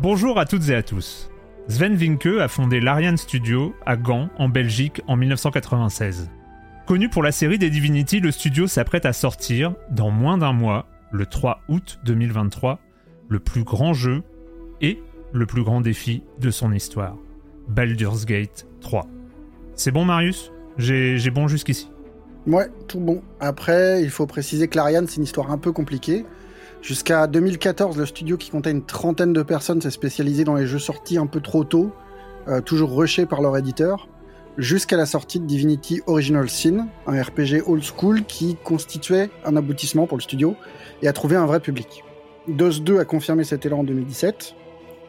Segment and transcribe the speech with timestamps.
[0.00, 1.28] Bonjour à toutes et à tous.
[1.66, 6.30] Sven Vinke a fondé l'Ariane Studio à Gand, en Belgique, en 1996.
[6.86, 10.86] Connu pour la série des Divinity, le studio s'apprête à sortir, dans moins d'un mois,
[11.10, 12.78] le 3 août 2023,
[13.28, 14.22] le plus grand jeu
[14.80, 17.16] et le plus grand défi de son histoire,
[17.66, 19.04] Baldur's Gate 3.
[19.74, 20.52] C'est bon Marius?
[20.76, 21.90] J'ai bon jusqu'ici
[22.46, 23.20] Ouais, tout bon.
[23.40, 26.24] Après, il faut préciser que l'Ariane, c'est une histoire un peu compliquée.
[26.82, 30.78] Jusqu'à 2014, le studio qui comptait une trentaine de personnes s'est spécialisé dans les jeux
[30.78, 31.92] sortis un peu trop tôt,
[32.46, 34.08] euh, toujours rushés par leur éditeur,
[34.56, 40.06] jusqu'à la sortie de Divinity Original Sin, un RPG old school qui constituait un aboutissement
[40.06, 40.56] pour le studio
[41.02, 42.04] et a trouvé un vrai public.
[42.46, 44.54] DOS 2 a confirmé cet élan en 2017,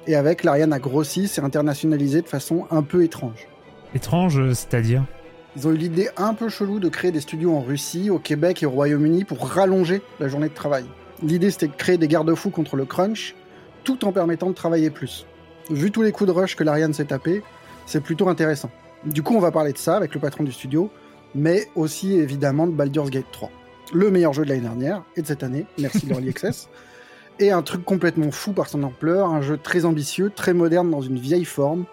[0.07, 3.47] et avec, l'Ariane a grossi, s'est internationalisé de façon un peu étrange.
[3.93, 5.05] Étrange, c'est-à-dire?
[5.55, 8.63] Ils ont eu l'idée un peu chelou de créer des studios en Russie, au Québec
[8.63, 10.85] et au Royaume-Uni pour rallonger la journée de travail.
[11.21, 13.35] L'idée, c'était de créer des garde-fous contre le crunch,
[13.83, 15.25] tout en permettant de travailler plus.
[15.69, 17.43] Vu tous les coups de rush que l'Ariane s'est tapé,
[17.85, 18.71] c'est plutôt intéressant.
[19.05, 20.91] Du coup, on va parler de ça avec le patron du studio,
[21.35, 23.51] mais aussi évidemment de Baldur's Gate 3.
[23.93, 26.69] Le meilleur jeu de l'année dernière et de cette année, merci l'Early Access.
[27.39, 31.01] Et un truc complètement fou par son ampleur, un jeu très ambitieux, très moderne dans
[31.01, 31.85] une vieille forme,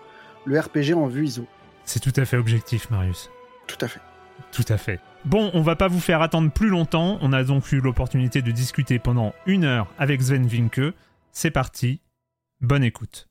[0.44, 1.46] le RPG en vue ISO.
[1.84, 3.30] C'est tout à fait objectif, Marius.
[3.66, 4.00] Tout à fait.
[4.52, 5.00] Tout à fait.
[5.26, 7.18] Bon, on va pas vous faire attendre plus longtemps.
[7.20, 10.94] On a donc eu l'opportunité de discuter pendant une heure avec Sven Vinke.
[11.32, 12.00] C'est parti.
[12.60, 13.26] Bonne écoute.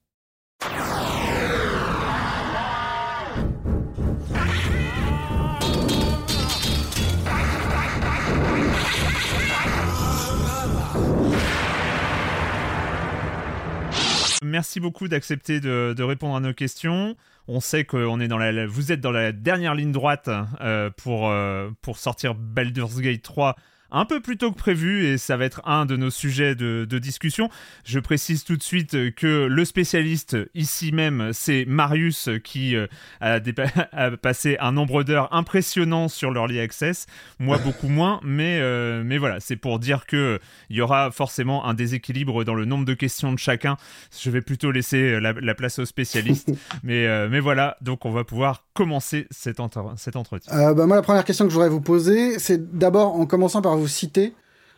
[14.44, 17.16] Merci beaucoup d'accepter de, de répondre à nos questions.
[17.47, 20.29] On sait que est dans la, vous êtes dans la dernière ligne droite
[20.61, 23.56] euh, pour, euh, pour sortir Baldur's Gate 3
[23.95, 26.85] un peu plus tôt que prévu et ça va être un de nos sujets de,
[26.88, 27.50] de discussion.
[27.85, 32.88] Je précise tout de suite que le spécialiste ici même, c'est Marius qui euh,
[33.22, 33.39] a,
[34.22, 37.05] passé un nombre d'heures impressionnant sur l'Early Access.
[37.39, 40.39] Moi, beaucoup moins, mais, euh, mais voilà, c'est pour dire que
[40.69, 43.78] il y aura forcément un déséquilibre dans le nombre de questions de chacun.
[44.22, 46.51] Je vais plutôt laisser la, la place aux spécialistes.
[46.84, 50.53] mais, euh, mais voilà, donc on va pouvoir commencer cet, entre- cet entretien.
[50.53, 53.61] Euh, bah, moi, la première question que je voudrais vous poser, c'est d'abord en commençant
[53.61, 54.34] par vous citer.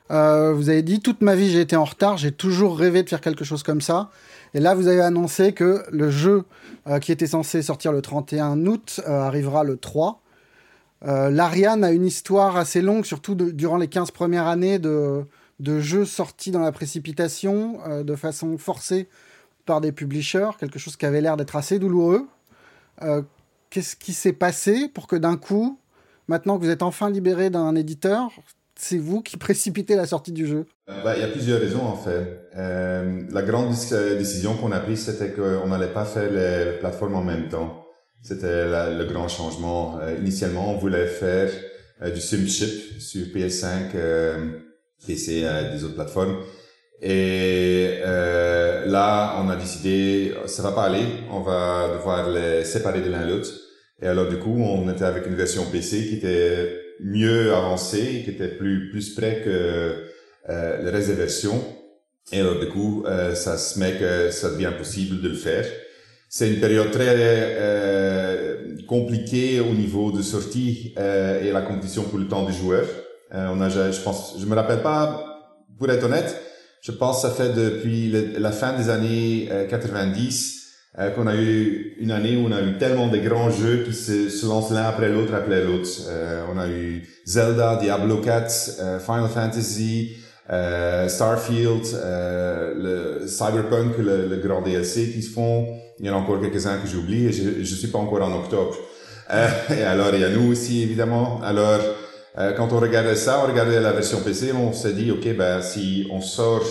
[0.09, 3.09] Euh, vous avez dit toute ma vie j'ai été en retard, j'ai toujours rêvé de
[3.09, 4.09] faire quelque chose comme ça.
[4.53, 6.45] Et là, vous avez annoncé que le jeu
[6.87, 10.21] euh, qui était censé sortir le 31 août euh, arrivera le 3.
[11.05, 15.25] Euh, L'Ariane a une histoire assez longue, surtout durant les 15 premières années de,
[15.59, 19.07] de jeux sortis dans la précipitation, de façon forcée
[19.65, 22.25] par des publishers, quelque chose qui avait l'air d'être assez douloureux.
[23.69, 25.77] Qu'est-ce qui s'est passé pour que d'un coup,
[26.27, 28.31] maintenant que vous êtes enfin libéré d'un éditeur,
[28.79, 31.83] c'est vous qui précipitez la sortie du jeu Euh, ben, il y a plusieurs raisons
[31.85, 32.41] en fait.
[32.55, 37.15] Euh, la grande euh, décision qu'on a prise, c'était qu'on n'allait pas faire les plateformes
[37.15, 37.83] en même temps.
[38.21, 39.99] C'était le grand changement.
[40.01, 41.49] Euh, initialement, on voulait faire
[42.13, 44.51] du SimChip sur PS5 euh,
[45.05, 46.37] PC, des autres plateformes.
[47.01, 53.09] Et là, on a décidé, ça va pas aller, on va devoir les séparer de
[53.09, 53.49] l'un l'autre.
[54.01, 58.31] Et alors du coup, on était avec une version PC qui était mieux avancée, qui
[58.31, 60.05] était plus plus près que
[60.49, 61.63] euh, le reste versions.
[62.31, 65.65] Et alors du coup, euh, ça se met que ça devient possible de le faire.
[66.29, 72.19] C'est une période très euh, compliquée au niveau de sortie euh, et la compétition pour
[72.19, 72.85] le temps du joueur.
[73.33, 76.41] Euh, on a, je pense, je me rappelle pas, pour être honnête,
[76.81, 80.56] je pense que ça fait depuis la fin des années 90
[80.97, 83.83] euh, euh, qu'on a eu une année où on a eu tellement de grands jeux
[83.85, 85.89] qui se, lancent l'un après l'autre après l'autre.
[86.07, 90.17] Euh, on a eu Zelda, Diablo 4, euh, Final Fantasy,
[90.49, 91.83] euh, Starfield,
[92.75, 95.67] le Cyberpunk, le, le, grand DLC qui se font.
[95.99, 98.33] Il y en a encore quelques-uns que j'oublie et je, je suis pas encore en
[98.33, 98.75] octobre.
[99.77, 101.41] et alors il y a nous aussi évidemment.
[101.43, 101.81] Alors
[102.39, 105.61] euh, quand on regardait ça, on regardait la version PC, on s'est dit, OK, ben,
[105.61, 106.63] si on sort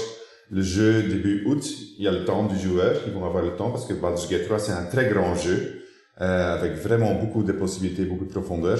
[0.50, 1.64] le jeu début août,
[1.98, 4.28] il y a le temps du joueur, ils vont avoir le temps parce que Baldur's
[4.28, 5.82] Gate 3, c'est un très grand jeu,
[6.20, 8.78] euh, avec vraiment beaucoup de possibilités, beaucoup de profondeur.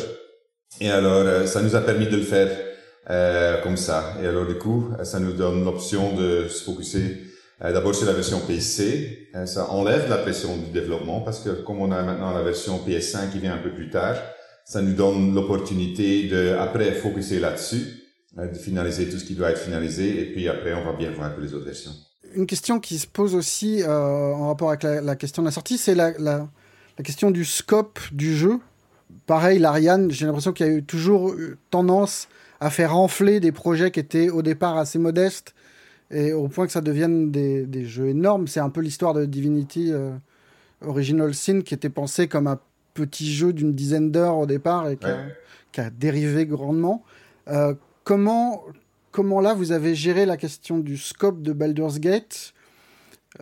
[0.81, 2.51] Et alors, euh, ça nous a permis de le faire
[3.11, 4.15] euh, comme ça.
[4.23, 7.23] Et alors, du coup, ça nous donne l'option de se focuser
[7.61, 9.31] d'abord sur la version PC.
[9.47, 13.31] ça enlève la pression du développement parce que comme on a maintenant la version PS5
[13.33, 14.17] qui vient un peu plus tard,
[14.67, 18.06] ça nous donne l'opportunité de, après, focuser là-dessus, euh,
[18.37, 21.33] de finaliser tout ce qui doit être finalisé, et puis après, on va bien voir
[21.33, 21.93] pour les autres versions.
[22.35, 25.79] Une question qui se pose aussi euh, en rapport avec la, question de la sortie,
[25.79, 26.49] c'est la, la,
[26.99, 28.59] la, question du scope du jeu.
[29.27, 31.35] Pareil, l'Ariane, j'ai l'impression qu'il y a eu toujours
[31.71, 32.29] tendance
[32.61, 35.55] à faire enfler des projets qui étaient au départ assez modestes,
[36.11, 38.47] et au point que ça devienne des, des jeux énormes.
[38.47, 40.13] C'est un peu l'histoire de Divinity euh,
[40.85, 42.59] Original Sin, qui était pensé comme un
[42.95, 44.97] petit jeu d'une dizaine d'heures au départ et
[45.73, 47.05] qui, a, dérivé grandement.
[47.49, 47.75] Euh,
[48.07, 48.65] comment,
[49.11, 52.55] comment là vous avez géré la question du scope de Baldur's Gate?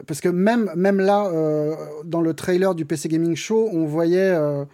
[0.09, 4.33] Parce que même, même là, euh, dans le trailer du PC Gaming Show, on voyait
[4.33, 4.65] euh,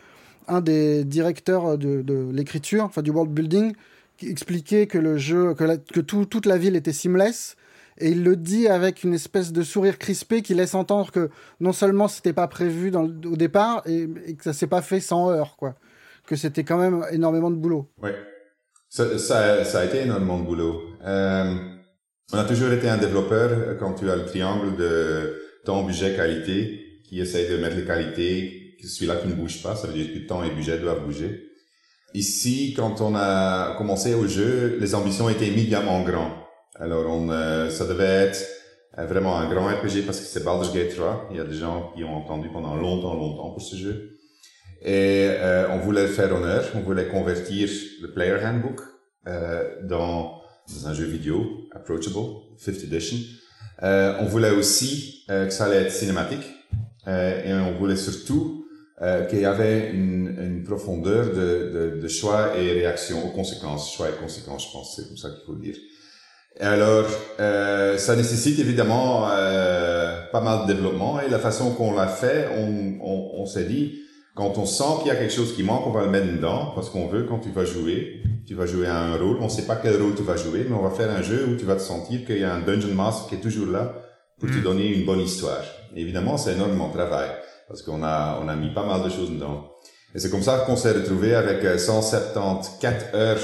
[0.49, 3.75] un des directeurs de, de l'écriture, enfin du world building,
[4.17, 7.57] qui expliquait que le jeu, que, que tout, toute la ville était seamless
[7.99, 11.73] et il le dit avec une espèce de sourire crispé qui laisse entendre que non
[11.73, 15.57] seulement c'était pas prévu dans au départ et, que ça s'est pas fait sans heure,
[15.57, 15.75] quoi.
[16.27, 17.89] Que c'était quand même énormément de boulot.
[18.01, 18.15] Ouais.
[18.91, 20.83] Ça, ça, ça a été énormément de boulot.
[21.05, 21.55] Euh,
[22.33, 27.03] on a toujours été un développeur quand tu as le triangle de temps, budget, qualité,
[27.09, 30.27] qui essaye de mettre les qualités, celui-là qui ne bouge pas, ça veut dire que
[30.27, 31.47] temps et budget doivent bouger.
[32.15, 36.33] Ici, quand on a commencé au jeu, les ambitions étaient immédiatement grandes.
[36.75, 38.45] Alors, on, euh, ça devait être
[38.99, 41.29] euh, vraiment un grand RPG parce que c'est Baldur's Gate 3.
[41.31, 44.17] Il y a des gens qui ont entendu pendant longtemps, longtemps pour ce jeu.
[44.83, 47.69] Et euh, on voulait faire honneur, on voulait convertir
[48.01, 48.81] le Player Handbook
[49.27, 52.17] euh, dans, dans, un jeu vidéo, Approachable,
[52.59, 53.19] 5th Edition.
[53.83, 56.45] Euh, on voulait aussi que ça allait être cinématique.
[57.07, 58.67] et on voulait surtout
[59.29, 63.95] qu'il y avait une, une profondeur de, de, de, choix et réaction aux conséquences.
[63.95, 65.77] Choix et conséquences, je pense, c'est comme ça qu'il faut le dire.
[66.59, 67.07] Alors,
[67.39, 72.49] euh, ça nécessite évidemment euh, pas mal de développement et la façon qu'on l'a fait,
[72.55, 74.01] on, on, on s'est dit,
[74.35, 76.73] quand on sent qu'il y a quelque chose qui manque, on va le mettre dedans
[76.75, 79.67] parce qu'on veut quand tu vas jouer, tu vas jouer à un rôle, on sait
[79.67, 81.75] pas quel rôle tu vas jouer, mais on va faire un jeu où tu vas
[81.75, 83.95] te sentir qu'il y a un dungeon master qui est toujours là
[84.39, 84.63] pour te mm.
[84.63, 85.63] donner une bonne histoire.
[85.95, 87.31] évidemment, c'est énormément de travail
[87.69, 89.71] parce qu'on a on a mis pas mal de choses dedans.
[90.15, 93.41] Et c'est comme ça qu'on s'est retrouvé avec 174 euh, heures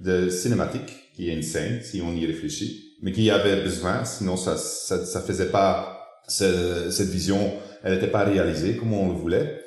[0.00, 4.56] de cinématique qui est insane si on y réfléchit, mais qui avait besoin, sinon ça
[4.56, 5.96] ça, ça faisait pas
[6.28, 9.62] cette vision, elle n'était pas réalisée comme on le voulait.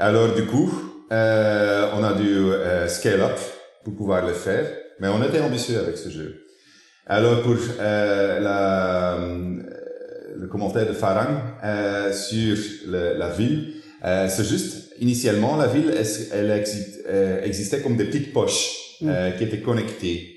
[0.00, 0.72] Alors du coup,
[1.12, 3.38] euh, on a dû euh, scale up
[3.84, 4.64] pour pouvoir le faire,
[4.98, 6.46] mais on était ambitieux avec ce jeu.
[7.06, 9.18] Alors pour euh, la,
[10.38, 12.56] le commentaire de Farang euh, sur
[12.88, 15.92] le, la ville, euh, c'est juste initialement la ville
[16.32, 16.64] elle,
[17.06, 19.36] euh, existait comme des petites poches mm.
[19.36, 20.34] qui étaient connectées.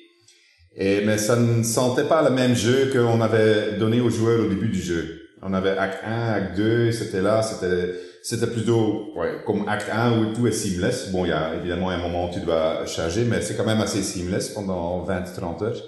[0.75, 4.49] Et, mais ça ne sentait pas le même jeu qu'on avait donné aux joueurs au
[4.49, 5.21] début du jeu.
[5.41, 7.93] On avait acte 1, acte 2, c'était là, c'était,
[8.23, 11.11] c'était plutôt, ouais, comme acte 1 où tout est seamless.
[11.11, 13.81] Bon, il y a évidemment un moment où tu dois charger, mais c'est quand même
[13.81, 15.81] assez seamless pendant 20-30 heures.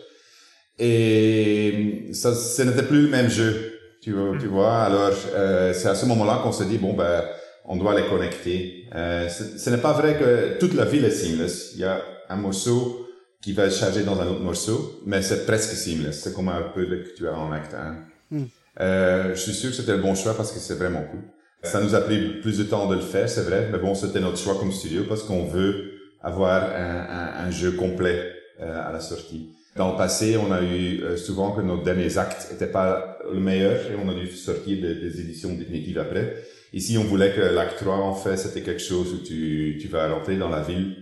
[0.78, 3.80] Et ça, ce n'était plus le même jeu.
[4.02, 7.24] Tu, tu vois, alors, euh, c'est à ce moment-là qu'on s'est dit, bon, ben,
[7.64, 8.90] on doit les connecter.
[8.94, 11.72] Euh, ce n'est pas vrai que toute la ville est seamless.
[11.76, 13.08] Il y a un morceau
[13.42, 16.20] qui va être chargé dans un autre morceau, mais c'est presque seamless.
[16.20, 17.96] C'est comme un peu le que tu as en acte 1.
[18.32, 18.46] Hmm.
[18.82, 21.22] Euh, je suis sûr que c'était le bon choix parce que c'est vraiment cool.
[21.66, 24.20] Ça nous a pris plus de temps de le faire, c'est vrai, mais bon, c'était
[24.20, 25.92] notre choix comme studio parce qu'on veut
[26.22, 28.32] avoir un, un, un jeu complet
[28.62, 29.52] euh, à la sortie.
[29.76, 33.40] Dans le passé, on a eu euh, souvent que nos derniers actes n'étaient pas le
[33.40, 36.36] meilleur et on a dû sortir des, des éditions définitives après.
[36.72, 40.14] Ici, on voulait que l'acte 3, en fait, c'était quelque chose où tu, tu vas
[40.14, 40.96] rentrer dans la ville,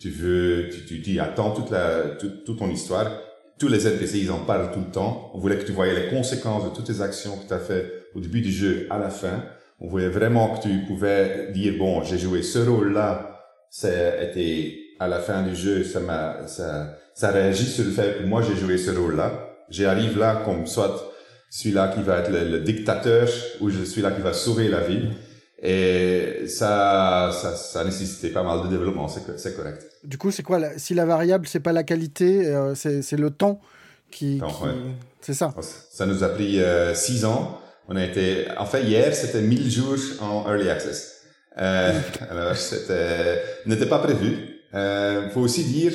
[0.00, 3.10] tu veux, tu, tu, tu attends toute la, toute ton histoire.
[3.58, 5.30] Tous les NPC, ils en parlent tout le temps.
[5.34, 7.90] On voulait que tu voyais les conséquences de toutes les actions que tu as fait
[8.14, 9.44] au début du jeu à la fin.
[9.80, 13.40] On voulait vraiment que tu pouvais dire, bon, j'ai joué ce rôle-là,
[13.70, 13.88] ça
[14.22, 18.24] été à la fin du jeu, ça m'a, ça, ça réagit sur le fait que
[18.24, 19.56] moi j'ai joué ce rôle-là.
[19.68, 21.12] J'arrive là comme soit
[21.50, 23.28] celui-là qui va être le, dictateur
[23.60, 25.12] ou je suis là qui va sauver la ville.
[25.62, 29.86] Et ça, ça, ça nécessitait pas mal de développement, c'est correct.
[30.02, 33.60] Du coup, c'est quoi Si la variable, c'est pas la qualité, euh, c'est le temps
[34.10, 34.40] qui.
[35.22, 35.54] C'est ça.
[35.60, 37.60] Ça nous a pris euh, six ans.
[37.88, 41.22] On a été, en fait, hier, c'était 1000 jours en early access.
[41.58, 41.92] Euh,
[42.30, 44.60] alors, c'était, n'était pas prévu.
[44.74, 45.92] Euh, faut aussi dire,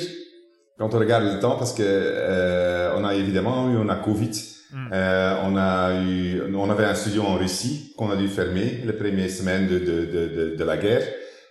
[0.78, 4.30] quand on regarde le temps, parce que euh, on a évidemment eu, on a Covid.
[4.72, 4.88] Hmm.
[4.92, 8.92] Euh, on a eu, on avait un studio en Russie qu'on a dû fermer les
[8.92, 11.02] premières semaines de, de, de, de, la guerre.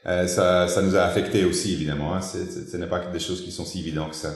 [0.06, 2.16] Euh, ça, ça nous a affecté aussi évidemment.
[2.16, 2.22] Hein.
[2.22, 4.34] ce n'est pas des choses qui sont si évidentes que ça.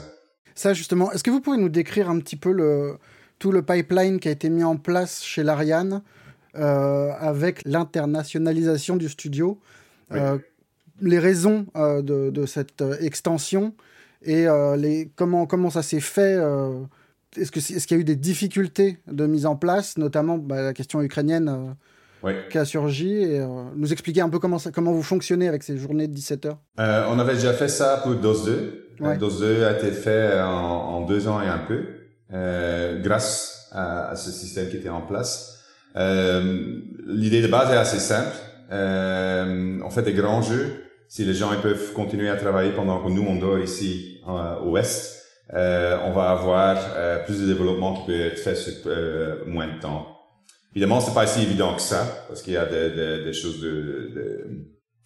[0.54, 2.98] Ça justement, est-ce que vous pouvez nous décrire un petit peu le,
[3.38, 6.02] tout le pipeline qui a été mis en place chez l'Ariane
[6.56, 9.60] euh, avec l'internationalisation du studio,
[10.12, 10.38] euh,
[11.00, 13.74] les raisons euh, de, de, cette extension
[14.22, 14.46] et
[14.78, 16.38] les, comment, comment ça s'est fait
[17.36, 20.72] Est-ce qu'il est, y a eu des difficultés de mise en place, notamment bah, la
[20.72, 21.76] question ukrainienne
[22.50, 25.62] qui a surgi et euh, nous expliquer un peu comment, ça, comment vous fonctionnez avec
[25.62, 26.58] ces journées de 17 heures?
[26.80, 28.88] Euh, On avait déjà fait ça pour DOS 2.
[29.00, 29.18] Ouais.
[29.18, 31.84] DOS 2 a été fait en, en, deux ans et un peu,
[33.02, 35.60] grâce à, à, ce système qui était en place.
[35.96, 38.36] Euh, L'idée de base est assez simple.
[38.72, 40.84] Euh, on fait des grands jeux.
[41.08, 44.58] Si les gens ils peuvent continuer à travailler pendant que nous on dort ici euh,
[44.60, 45.22] au ouest,
[45.52, 48.72] on va avoir plus de développement qui peut être fait sur
[49.46, 50.08] moins de temps.
[50.72, 53.60] Évidemment, c'est pas si évident que ça, parce qu'il y a des, des, des choses
[53.60, 54.64] de, de,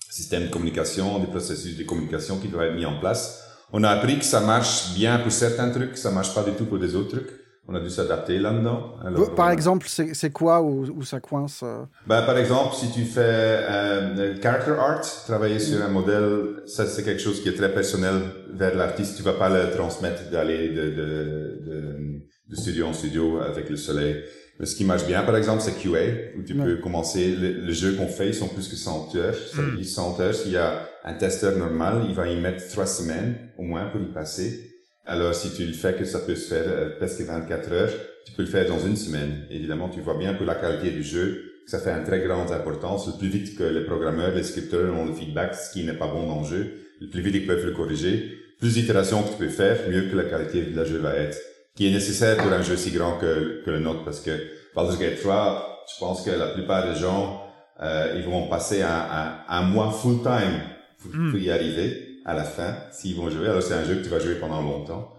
[0.09, 3.48] système de communication, des processus de communication qui doivent être mis en place.
[3.73, 6.65] On a appris que ça marche bien pour certains trucs, ça marche pas du tout
[6.65, 7.31] pour des autres trucs.
[7.71, 8.95] On a dû s'adapter là-dedans.
[9.37, 11.85] Par exemple, c'est quoi où, où, ça coince euh?
[12.07, 17.05] ben, Par exemple, si tu fais euh, character art, travailler sur un modèle, ça c'est
[17.05, 18.23] quelque chose qui est très personnel
[18.55, 19.19] vers l'artiste.
[19.19, 23.77] Tu vas pas le transmettre d'aller de, de, de, de studio en studio avec le
[23.77, 24.25] soleil.
[24.65, 26.65] Ce qui marche bien, par exemple, c'est QA, où tu ouais.
[26.65, 29.37] peux commencer, le, le jeu qu'on fait, ils sont plus que 100 heures.
[29.55, 29.83] Mm.
[29.83, 33.63] 100 heures, s'il y a un testeur normal, il va y mettre trois semaines, au
[33.63, 34.75] moins, pour y passer.
[35.07, 37.91] Alors, si tu le fais que ça peut se faire euh, presque 24 heures,
[38.27, 39.47] tu peux le faire dans une semaine.
[39.51, 42.53] Évidemment, tu vois bien pour la qualité du jeu, que ça fait une très grande
[42.53, 43.07] importance.
[43.07, 46.09] Le plus vite que les programmeurs, les scripteurs ont le feedback, ce qui n'est pas
[46.09, 48.31] bon dans le jeu, le plus vite ils peuvent le corriger.
[48.61, 51.39] Plus d'itérations que tu peux faire, mieux que la qualité de la jeu va être
[51.75, 54.33] qui est nécessaire pour un jeu si grand que, que le nôtre, parce que
[54.75, 57.41] Baldur's Gate 3, je pense que la plupart des gens,
[57.81, 60.61] euh, ils vont passer un, un, un mois full-time
[61.01, 61.31] pour, mm.
[61.31, 63.49] pour, y arriver à la fin, s'ils vont jouer.
[63.49, 65.15] Alors c'est un jeu que tu vas jouer pendant longtemps.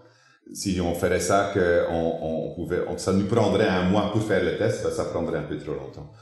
[0.52, 4.22] Si on ferait ça, que on, on pouvait, on, ça nous prendrait un mois pour
[4.22, 6.12] faire le test, ben, ça prendrait un peu trop longtemps.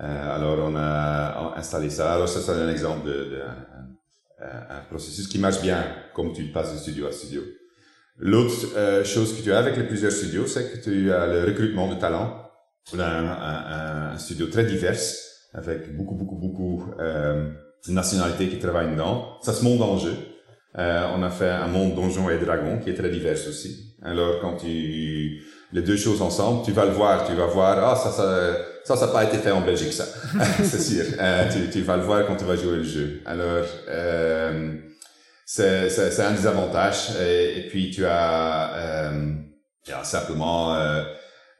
[0.00, 2.14] Euh, alors on a installé ça.
[2.14, 3.42] Alors ça, c'est un exemple de, de
[4.40, 5.84] un, un, processus qui marche bien,
[6.14, 7.42] comme tu passes de studio à studio.
[8.18, 11.44] L'autre euh, chose que tu as avec les plusieurs studios, c'est que tu as le
[11.44, 12.44] recrutement de talents.
[12.94, 14.98] On a un, un, un studio très divers,
[15.52, 17.50] avec beaucoup, beaucoup, beaucoup euh,
[17.86, 19.38] de nationalités qui travaillent dedans.
[19.42, 20.16] Ça se monte le jeu.
[20.78, 23.96] Euh, on a fait un monde donjons et dragons qui est très divers aussi.
[24.02, 25.42] Alors quand tu
[25.72, 28.96] les deux choses ensemble, tu vas le voir, tu vas voir, ah ça ça ça
[28.96, 30.04] ça n'a pas été fait en Belgique ça,
[30.62, 31.04] c'est sûr.
[31.18, 33.20] Euh, tu, tu vas le voir quand tu vas jouer le jeu.
[33.26, 34.78] Alors euh,
[35.50, 37.08] c'est, c'est, un des avantages.
[37.22, 39.34] Et, et puis tu as, euh,
[40.02, 41.04] simplement, euh,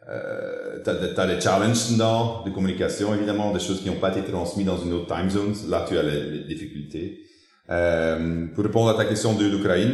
[0.08, 4.22] euh, t'as, as des challenges dedans, de communication évidemment, des choses qui n'ont pas été
[4.30, 5.54] transmises dans une autre time zone.
[5.68, 7.24] Là, tu as les, les difficultés.
[7.70, 9.92] Euh, pour répondre à ta question de l'Ukraine,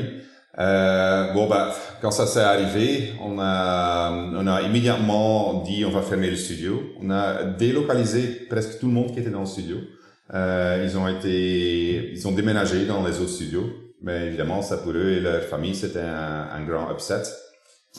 [0.58, 6.02] euh, bon bah quand ça s'est arrivé, on a on a immédiatement dit on va
[6.02, 6.80] fermer le studio.
[7.02, 9.78] On a délocalisé presque tout le monde qui était dans le studio.
[10.32, 13.68] Euh, ils ont été ils ont déménagé dans les autres studios.
[14.02, 17.22] Mais évidemment, ça pour eux et leur famille, c'était un, grand upset.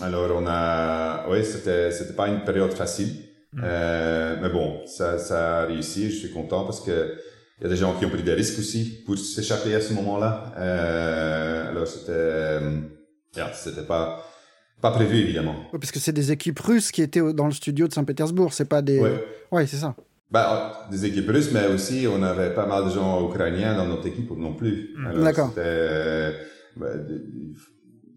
[0.01, 3.13] Alors on a, oui, c'était c'était pas une période facile,
[3.53, 3.61] mm.
[3.63, 6.11] euh, mais bon, ça ça a réussi.
[6.11, 7.15] Je suis content parce que
[7.59, 9.93] il y a des gens qui ont pris des risques aussi pour s'échapper à ce
[9.93, 10.53] moment-là.
[10.57, 12.59] Euh, alors c'était,
[13.37, 14.25] yeah, c'était pas
[14.81, 15.55] pas prévu évidemment.
[15.71, 18.67] Oui, parce que c'est des équipes russes qui étaient dans le studio de Saint-Pétersbourg, c'est
[18.67, 18.99] pas des.
[18.99, 19.95] Ouais, ouais c'est ça.
[20.31, 24.07] Bah, des équipes russes, mais aussi on avait pas mal de gens ukrainiens dans notre
[24.07, 24.89] équipe non plus.
[25.23, 25.53] D'accord.
[25.57, 26.33] Euh,
[26.75, 26.87] bah,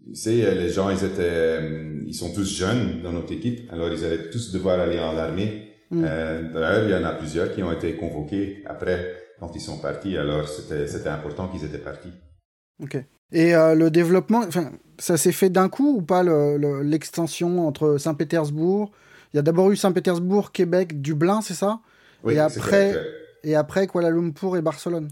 [0.07, 1.59] tu sais, les gens, ils étaient,
[2.05, 5.73] ils sont tous jeunes dans notre équipe, alors ils allaient tous devoir aller en armée.
[5.91, 6.03] Mm.
[6.05, 9.77] Euh, D'ailleurs, il y en a plusieurs qui ont été convoqués après quand ils sont
[9.79, 10.17] partis.
[10.17, 12.11] Alors, c'était important qu'ils étaient partis.
[12.83, 12.97] Ok.
[13.31, 14.41] Et euh, le développement,
[14.97, 16.23] ça s'est fait d'un coup ou pas
[16.83, 18.91] l'extension entre Saint-Pétersbourg?
[19.33, 21.79] Il y a d'abord eu Saint-Pétersbourg, Québec, Dublin, c'est ça?
[22.23, 22.33] Oui.
[22.33, 22.95] Et après,
[23.43, 25.09] et après Kuala Lumpur et Barcelone.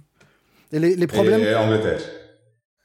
[0.72, 1.42] Et les, les problèmes.
[1.42, 2.02] Et Angleterre.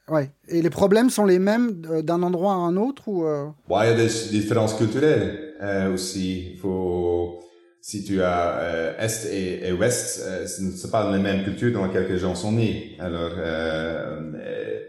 [0.09, 0.31] Ouais.
[0.49, 3.47] Et les problèmes sont les mêmes d'un endroit à un autre ou euh?
[3.71, 6.53] il y a des différences culturelles euh, aussi.
[6.53, 7.39] Il faut
[7.83, 11.73] si tu as euh, est et, et ouest, euh, ce n'est pas la même culture
[11.73, 12.97] dans laquelle les gens sont nés.
[13.01, 14.81] Alors, euh, euh,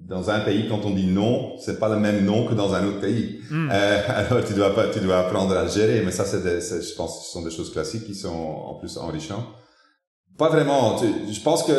[0.00, 2.86] dans un pays, quand on dit non, c'est pas le même non que dans un
[2.86, 3.40] autre pays.
[3.50, 3.68] Hmm.
[3.70, 6.02] Euh, alors, tu dois pas, tu dois apprendre à gérer.
[6.02, 9.46] Mais ça, c'est, je pense, ce sont des choses classiques qui sont en plus enrichantes.
[10.38, 10.96] Pas vraiment.
[10.98, 11.72] je pense que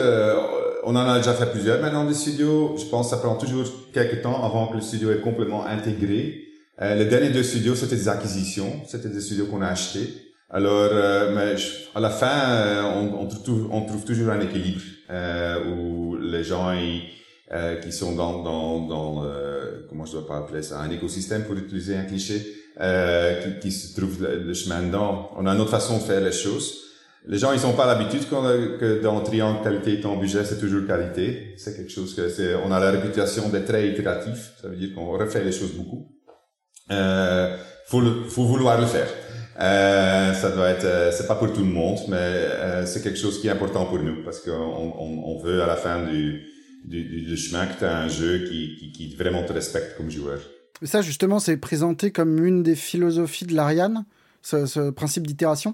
[0.86, 2.76] on en a déjà fait plusieurs maintenant des studios.
[2.78, 6.44] Je pense que ça prend toujours quelques temps avant que le studio est complètement intégré.
[6.82, 10.26] Euh, les derniers deux studios, c'était des acquisitions, c'était des studios qu'on a achetés.
[10.50, 11.56] Alors, euh, mais
[11.96, 13.26] à la fin, euh, on,
[13.72, 16.74] on, trouve, toujours un équilibre euh, où les gens
[17.52, 19.24] euh, qui sont dans, dans, dans
[19.90, 22.46] comment je dois pas appeler ça, un écosystème pour utiliser un cliché,
[22.78, 25.32] qui, qui, se trouvent le, chemin dedans.
[25.38, 26.84] On a une autre façon de faire les choses.
[27.28, 30.86] Les gens, ils n'ont pas l'habitude que dans le triangle qualité temps budget, c'est toujours
[30.86, 31.56] qualité.
[31.58, 34.54] C'est quelque chose que c'est, on a la réputation d'être très itératif.
[34.62, 36.12] Ça veut dire qu'on refait les choses beaucoup.
[36.92, 39.08] Euh, faut, le, faut vouloir le faire.
[39.60, 43.40] Euh, ça doit être, euh, c'est pas pour tout le monde, mais c'est quelque chose
[43.42, 46.44] qui est important pour nous parce qu'on on, veut à la fin du,
[46.84, 50.12] du, du chemin que tu as un jeu qui, qui, qui, vraiment te respecte comme
[50.12, 50.40] joueur.
[50.84, 54.06] Ça, justement, c'est présenté comme une des philosophies de l'Ariane,
[54.42, 55.74] ce, ce, principe d'itération.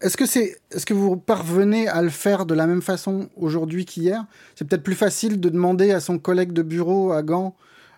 [0.00, 3.84] Est-ce que, c'est, est-ce que vous parvenez à le faire de la même façon aujourd'hui
[3.84, 4.24] qu'hier?
[4.54, 7.54] C'est peut-être plus facile de demander à son collègue de bureau à Gand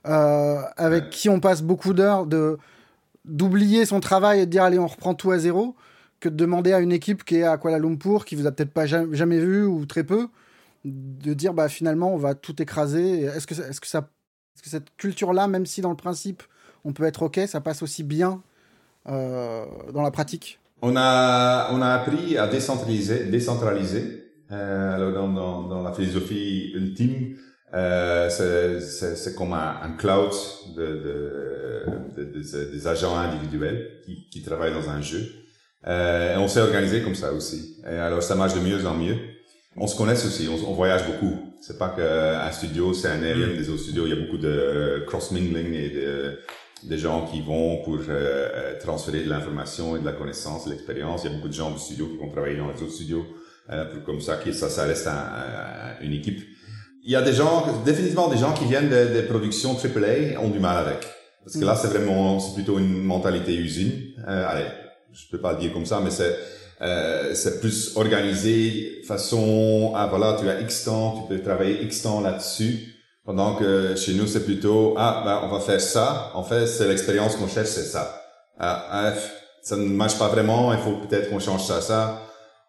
[0.06, 2.59] euh, avec qui on passe beaucoup d'heures, de
[3.25, 5.76] d'oublier son travail et de dire allez on reprend tout à zéro,
[6.19, 8.73] que de demander à une équipe qui est à Kuala Lumpur, qui vous a peut-être
[8.73, 10.28] pas jamais, vu ou très peu,
[10.84, 13.23] de dire bah finalement on va tout écraser.
[13.23, 14.10] Est-ce que est-ce que ça
[14.56, 16.43] est-ce que cette culture-là, même si dans le principe
[16.84, 18.43] on peut être ok, ça passe aussi bien
[19.08, 20.58] euh, dans la pratique?
[20.84, 24.25] On a on a appris à décentraliser, décentraliser.
[24.50, 27.36] Euh, alors dans, dans, dans la philosophie ultime,
[27.73, 30.32] euh, c'est comme un, un, cloud
[30.76, 30.82] de,
[32.16, 35.25] de, de, des agents individuels qui, qui, travaillent dans un jeu.
[35.86, 37.76] Euh, et on s'est organisé comme ça aussi.
[37.84, 39.16] Et alors ça marche de mieux en mieux.
[39.76, 41.54] On se connaît aussi, on, on voyage beaucoup.
[41.60, 44.06] C'est pas qu'un studio, c'est un alien des autres studios.
[44.06, 46.38] Il y a beaucoup de cross-mingling et de,
[46.84, 51.23] des gens qui vont pour euh, transférer de l'information et de la connaissance, de l'expérience.
[51.25, 53.25] Il y a beaucoup de gens du studio qui vont travailler dans les autres studios.
[53.71, 56.42] Euh, comme ça, ça, ça reste un, une équipe
[57.04, 60.60] il y a des gens, définitivement des gens qui viennent des productions AAA ont du
[60.60, 61.04] mal avec.
[61.45, 63.92] Parce que là, c'est vraiment, c'est plutôt une mentalité usine.
[64.28, 64.66] Euh, allez,
[65.12, 66.38] je peux pas le dire comme ça, mais c'est,
[66.80, 72.02] euh, c'est plus organisé façon, ah voilà, tu as X temps, tu peux travailler X
[72.02, 72.92] temps là-dessus.
[73.25, 76.32] Pendant que chez nous, c'est plutôt, ah, ben, on va faire ça.
[76.35, 78.21] En fait, c'est l'expérience qu'on cherche, c'est ça.
[78.58, 79.13] Ah, ah,
[79.63, 82.23] ça ne marche pas vraiment, il faut peut-être qu'on change ça, ça.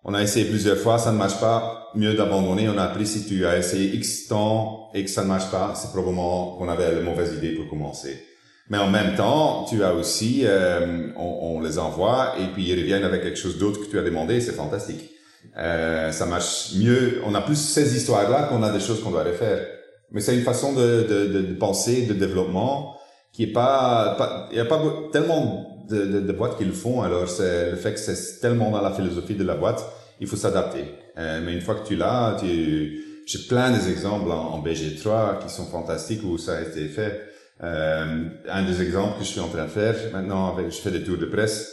[0.04, 1.90] On a essayé plusieurs fois, ça ne marche pas.
[1.96, 2.68] Mieux d'abandonner.
[2.70, 5.74] On a appris si tu as essayé X temps et que ça ne marche pas,
[5.76, 8.22] c'est probablement qu'on avait la mauvaise idée pour commencer.
[8.70, 12.80] Mais en même temps, tu as aussi, euh, on, on, les envoie et puis ils
[12.80, 14.42] reviennent avec quelque chose d'autre que tu as demandé.
[14.42, 15.10] C'est fantastique.
[15.58, 17.22] Euh, ça marche mieux.
[17.26, 19.66] On a plus ces histoires-là qu'on a des choses qu'on doit refaire.
[20.14, 22.96] Mais c'est une façon de, de, de, penser, de développement
[23.32, 24.80] qui est pas, il y a pas
[25.12, 27.02] tellement de, de, de, boîtes qui le font.
[27.02, 29.84] Alors, c'est le fait que c'est tellement dans la philosophie de la boîte,
[30.20, 30.86] il faut s'adapter.
[31.18, 35.50] Euh, mais une fois que tu l'as, tu, j'ai plein d'exemples en, en, BG3 qui
[35.50, 37.22] sont fantastiques où ça a été fait.
[37.64, 40.92] Euh, un des exemples que je suis en train de faire maintenant, avec, je fais
[40.92, 41.72] des tours de presse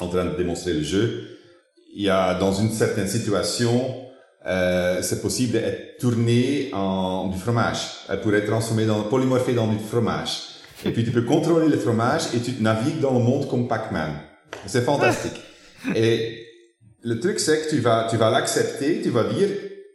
[0.00, 1.24] en train de démontrer le jeu.
[1.94, 3.94] Il y a dans une certaine situation,
[4.48, 7.78] euh, c'est possible d'être tourné en du fromage.
[8.08, 10.42] Elle pourrait être transformée dans polymorphée dans du fromage.
[10.84, 14.12] Et puis tu peux contrôler le fromage et tu navigues dans le monde comme Pac-Man.
[14.66, 15.40] C'est fantastique.
[15.94, 16.46] et
[17.02, 19.48] le truc, c'est que tu vas, tu vas l'accepter, tu vas dire,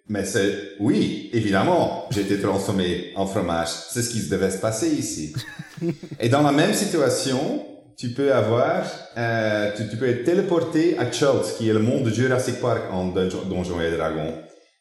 [0.07, 3.69] mais c'est, oui, évidemment, j'ai été transformé en fromage.
[3.89, 5.33] C'est ce qui se devait se passer ici.
[6.19, 7.65] et dans la même situation,
[7.97, 8.85] tu peux avoir,
[9.17, 12.83] euh, tu, tu, peux être téléporté à Chult, qui est le monde de Jurassic Park
[12.91, 14.33] en Donjons et Dragons.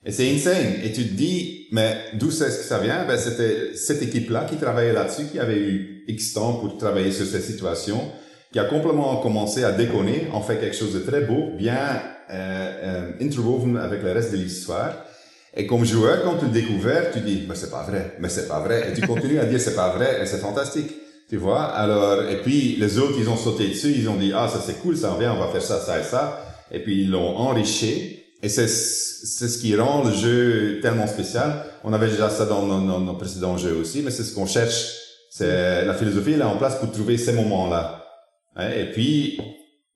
[0.05, 0.75] Et c'est insane.
[0.83, 3.05] Et tu te dis, mais d'où c'est ce que ça vient?
[3.07, 7.27] Ben, c'était cette équipe-là qui travaillait là-dessus, qui avait eu X temps pour travailler sur
[7.27, 8.01] cette situation,
[8.53, 12.33] qui a complètement commencé à déconner, en fait quelque chose de très beau, bien euh,
[12.85, 15.05] euh, interwoven avec le reste de l'histoire.
[15.55, 18.49] Et comme joueur, quand tu le découvres, tu dis, mais c'est pas vrai, mais c'est
[18.49, 18.91] pas vrai.
[18.91, 20.91] Et tu continues à dire c'est pas vrai et c'est fantastique.
[21.33, 21.63] Tu vois?
[21.63, 24.83] Alors, et puis, les autres, ils ont sauté dessus, ils ont dit, ah, ça c'est
[24.83, 26.45] cool, ça revient, on va faire ça, ça et ça.
[26.71, 28.19] Et puis, ils l'ont enrichi.
[28.43, 31.65] Et c'est, ce qui rend le jeu tellement spécial.
[31.85, 34.93] On avait déjà ça dans nos, précédents jeux aussi, mais c'est ce qu'on cherche.
[35.31, 38.05] C'est la philosophie là en place pour trouver ces moments-là.
[38.77, 39.41] Et puis,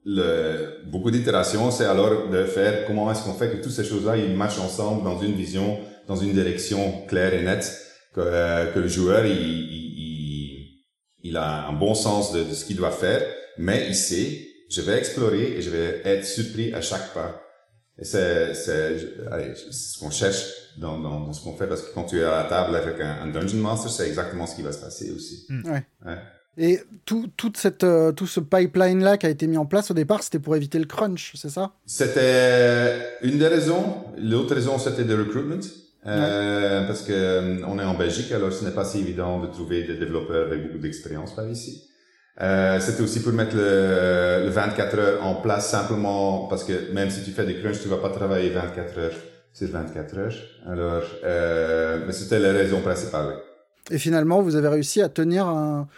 [0.06, 4.16] le, beaucoup d'itérations, c'est alors de faire comment est-ce qu'on fait que toutes ces choses-là,
[4.16, 5.76] ils marchent ensemble dans une vision,
[6.08, 7.78] dans une direction claire et nette,
[8.14, 9.85] que, euh, que le joueur, il, il,
[11.28, 13.22] il, a un bon sens de, de ce qu'il doit faire,
[13.58, 17.42] mais il sait, je vais explorer et je vais être surpris à chaque pas.
[17.98, 18.98] Et c'est, c'est,
[19.70, 20.44] ce qu'on cherche
[20.76, 23.00] dans, dans, dans ce qu'on fait, parce que quand tu es à la table avec
[23.00, 25.46] un, un Dungeon Master, c'est exactement ce qui va se passer aussi.
[25.48, 25.70] Mm.
[25.70, 25.86] Ouais.
[26.04, 26.18] ouais.
[26.58, 29.94] Et tout, toute cette, euh, tout ce pipeline-là qui a été mis en place au
[29.94, 31.72] départ, c'était pour éviter le crunch, c'est ça?
[31.84, 34.04] C'était une des raisons.
[34.18, 35.60] L'autre raison, c'était le recruitment.
[36.06, 39.48] Euh, Parce que euh, on est en Belgique, alors ce n'est pas si évident de
[39.48, 41.82] trouver des développeurs avec beaucoup d'expérience par ici.
[42.40, 47.08] Euh, c'était aussi pour mettre le, le, 24 heures en place simplement parce que même
[47.08, 49.14] si tu fais des crunch, tu vas pas travailler 24 heures
[49.54, 50.34] sur 24 heures.
[50.66, 53.36] Alors, euh, mais c'était la raison principale.
[53.90, 55.88] Et finalement, vous avez réussi à tenir un,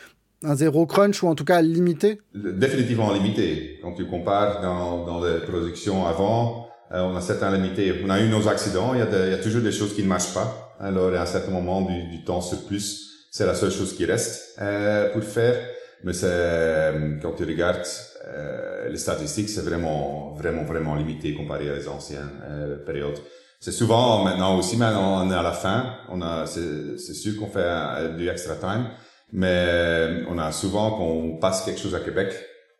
[0.45, 3.81] un zéro crunch ou en tout cas limité Définitivement limité.
[3.83, 8.01] Quand tu compares dans, dans les productions avant, on a certains limités.
[8.05, 10.03] On a eu nos accidents, il y, a il y, a toujours des choses qui
[10.03, 10.77] ne marchent pas.
[10.81, 14.05] Alors à un certain moment du, du temps sur plus, c'est la seule chose qui
[14.05, 15.57] reste euh, pour faire.
[16.05, 17.87] Mais c'est euh, quand tu regardes
[18.27, 23.19] euh, les statistiques, c'est vraiment vraiment vraiment limité comparé aux anciennes euh, périodes.
[23.61, 27.49] C'est souvent maintenant aussi, maintenant on est à la fin, on a c'est sûr qu'on
[27.49, 28.87] fait du extra time.
[29.31, 32.33] Mais on a souvent qu'on passe quelque chose à Québec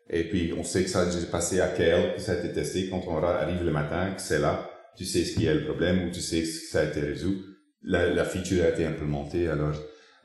[0.09, 2.51] et puis on sait que ça a déjà passé à KL, que ça a été
[2.51, 2.89] testé.
[2.89, 6.07] Quand on arrive le matin, que c'est là, tu sais ce qui est le problème
[6.07, 7.37] ou tu sais que ça a été résolu.
[7.83, 9.47] La, la feature a été implémentée.
[9.47, 9.73] Alors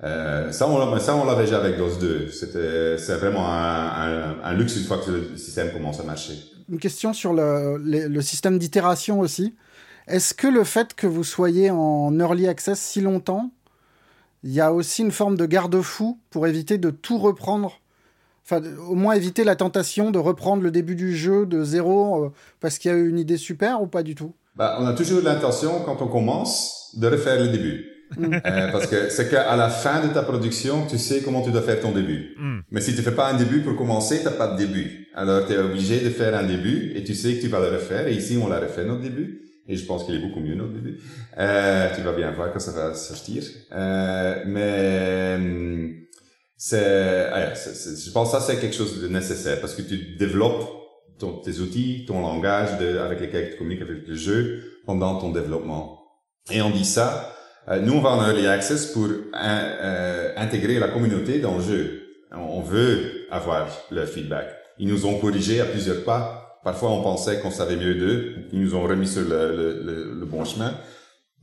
[0.03, 2.29] euh, ça, on, ça, l'avait déjà avec DOS 2.
[2.29, 6.35] C'était, c'est vraiment un, luxe une fois que le système commence à marcher.
[6.69, 9.55] Une question sur le système d'itération aussi.
[10.07, 13.51] Est-ce que le fait que vous soyez en early access si longtemps
[14.45, 17.81] il y a aussi une forme de garde-fou pour éviter de tout reprendre.
[18.45, 22.33] Enfin, au moins éviter la tentation de reprendre le début du jeu de zéro euh,
[22.61, 24.35] parce qu'il y a eu une idée super ou pas du tout?
[24.55, 27.87] Bah, On a toujours l'intention, quand on commence, de refaire le début.
[28.19, 28.35] Mm.
[28.35, 31.63] euh, parce que c'est qu'à la fin de ta production, tu sais comment tu dois
[31.63, 32.35] faire ton début.
[32.39, 32.59] Mm.
[32.71, 35.09] Mais si tu fais pas un début pour commencer, t'as pas de début.
[35.15, 37.77] Alors tu es obligé de faire un début et tu sais que tu vas le
[37.77, 38.09] refaire.
[38.09, 40.69] Et ici, on l'a refait notre début et je pense qu'il est beaucoup mieux au
[40.69, 40.99] début.
[41.39, 43.43] Euh, tu vas bien voir quand ça va sortir.
[43.73, 46.04] Euh, mais
[46.57, 47.29] c'est,
[47.97, 50.69] je pense que ça c'est quelque chose de nécessaire parce que tu développes
[51.45, 56.01] tes outils, ton langage avec lesquels tu communiques avec le jeu pendant ton développement.
[56.51, 57.31] Et on dit ça.
[57.69, 62.03] Euh, nous, on va en early access pour euh, intégrer la communauté dans le jeu.
[62.33, 64.49] On veut avoir leur feedback.
[64.79, 68.37] Ils nous ont corrigé à plusieurs pas Parfois, on pensait qu'on savait mieux d'eux.
[68.53, 70.73] Ils nous ont remis sur le, le, le, bon chemin.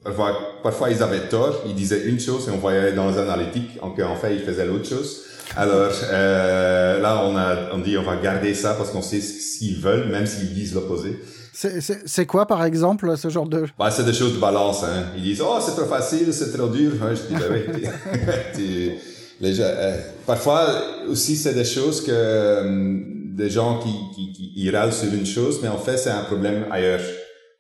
[0.04, 1.62] Parfois, parfois, ils avaient tort.
[1.66, 4.88] Ils disaient une chose et on voyait dans les analytiques qu'en fait, ils faisaient l'autre
[4.88, 5.24] chose.
[5.56, 9.60] Alors euh, là, on a on dit on va garder ça parce qu'on sait ce
[9.60, 11.20] qu'ils veulent, même s'ils disent l'opposé.
[11.54, 13.66] C'est quoi, par exemple, ce genre de...
[13.78, 14.84] Bah, c'est des choses de balance.
[14.84, 15.08] Hein.
[15.18, 16.94] Ils disent, oh, c'est trop facile, c'est trop dur.
[16.94, 18.92] Ouais, je dis, bah, oui.
[19.42, 20.66] les gens, euh, parfois
[21.10, 22.12] aussi, c'est des choses que...
[22.12, 23.00] Euh,
[23.32, 26.24] des gens qui, qui, qui ils râlent sur une chose, mais en fait, c'est un
[26.24, 27.02] problème ailleurs.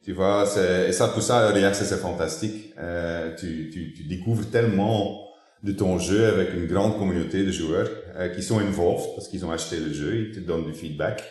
[0.03, 0.45] Tu vois,
[0.87, 2.73] et ça, pour ça, Access, c'est fantastique.
[2.79, 5.27] Euh, tu, tu, tu découvres tellement
[5.63, 9.45] de ton jeu avec une grande communauté de joueurs euh, qui sont involved parce qu'ils
[9.45, 11.23] ont acheté le jeu, ils te donnent du feedback.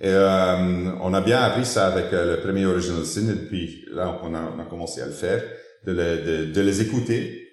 [0.00, 3.84] Et euh, on a bien appris ça avec euh, le premier Original Sin, et puis
[3.92, 5.42] là, on a, on a commencé à le faire,
[5.86, 7.44] de, les, de, de les écouter.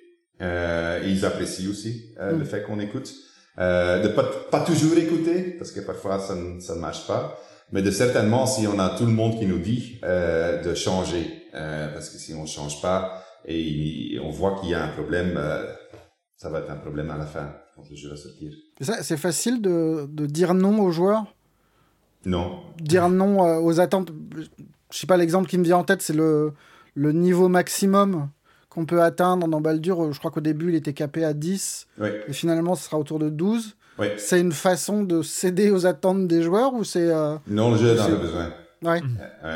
[0.42, 2.46] Euh, et ils apprécient aussi euh, le mm.
[2.46, 3.14] fait qu'on écoute.
[3.58, 7.40] Euh, de pas, pas toujours écouter, parce que parfois ça ne, ça ne marche pas,
[7.72, 11.44] mais de certainement si on a tout le monde qui nous dit euh, de changer,
[11.54, 15.36] euh, parce que si on change pas et on voit qu'il y a un problème,
[15.38, 15.66] euh,
[16.36, 18.52] ça va être un problème à la fin quand le jeu va sortir.
[18.80, 21.26] C'est facile de, de dire non aux joueurs?
[22.26, 22.62] Non.
[22.80, 24.12] Dire non aux attentes.
[24.92, 26.54] Je sais pas, l'exemple qui me vient en tête, c'est le,
[26.96, 28.30] le niveau maximum
[28.70, 30.12] qu'on peut atteindre dans Baldur.
[30.12, 31.88] Je crois qu'au début, il était capé à 10.
[32.28, 33.76] Et finalement, ce sera autour de 12.
[34.18, 37.10] C'est une façon de céder aux attentes des joueurs ou c'est...
[37.10, 37.36] Euh...
[37.48, 38.54] Non, le jeu en a besoin.
[38.82, 39.02] Ouais.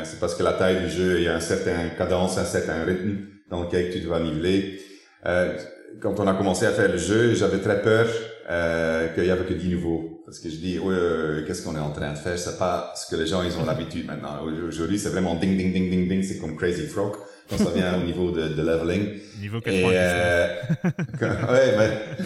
[0.04, 2.82] c'est parce que la taille du jeu, il y a un certain cadence, un certain
[2.84, 3.18] rythme
[3.50, 4.80] dans lequel tu dois niveler.
[5.26, 5.56] Euh,
[6.00, 8.06] quand on a commencé à faire le jeu, j'avais très peur
[8.50, 10.22] euh, qu'il y avait que 10 niveaux.
[10.24, 12.38] Parce que je dis, ouais, euh, qu'est-ce qu'on est en train de faire?
[12.38, 14.40] C'est pas ce que les gens ils ont l'habitude maintenant.
[14.66, 16.22] Aujourd'hui, c'est vraiment ding ding ding ding ding.
[16.22, 17.12] C'est comme Crazy Frog
[17.48, 19.08] quand ça vient au niveau de, de leveling.
[19.40, 19.92] Niveau 99.
[19.92, 22.24] Et, euh, ouais, mais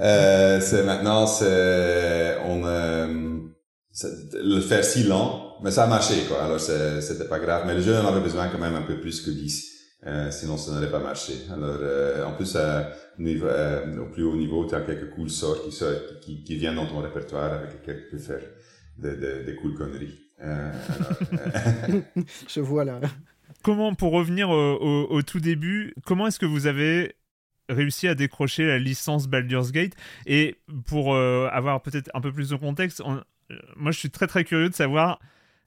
[0.00, 3.38] euh, c'est maintenant, c'est on euh,
[4.34, 6.42] le faire si lent, mais ça a marché quoi.
[6.44, 9.20] Alors c'était pas grave, mais le jeu en avait besoin quand même un peu plus
[9.22, 9.72] que 10.
[10.06, 11.32] Euh, sinon, ça n'aurait pas marché.
[11.52, 12.82] Alors, euh, en plus, euh,
[13.18, 16.44] au niveau, euh, au plus haut niveau, tu as quelques cool sorts qui, sortent- qui,
[16.44, 18.42] qui viennent dans ton répertoire avec lesquels tu peux faire
[18.98, 20.14] des de, de cool conneries.
[20.44, 20.70] Euh,
[21.32, 22.02] alors,
[22.48, 23.00] Je vois là.
[23.64, 27.16] Comment, pour revenir au, au- au tout début, comment est-ce que vous avez
[27.68, 29.94] réussi à décrocher la licence Baldur's Gate.
[30.26, 33.16] Et pour euh, avoir peut-être un peu plus de contexte, on-
[33.50, 35.18] euh, moi je suis très très curieux de savoir,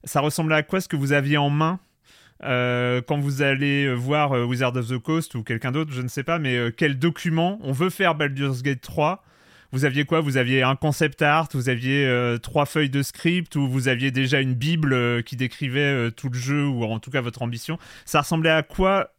[0.04, 1.80] ça ressemblait à quoi ce que vous aviez en main
[2.42, 6.22] euh, quand vous allez voir Wizard of the Coast ou quelqu'un d'autre, je ne sais
[6.22, 9.22] pas, mais quel document on veut faire Baldur's Gate 3
[9.72, 10.20] vous aviez quoi?
[10.20, 14.40] Vous aviez un concept art, vous aviez trois feuilles de script, ou vous aviez déjà
[14.40, 17.78] une bible qui décrivait tout le jeu, ou en tout cas votre ambition?
[18.04, 19.12] Ça ressemblait à quoi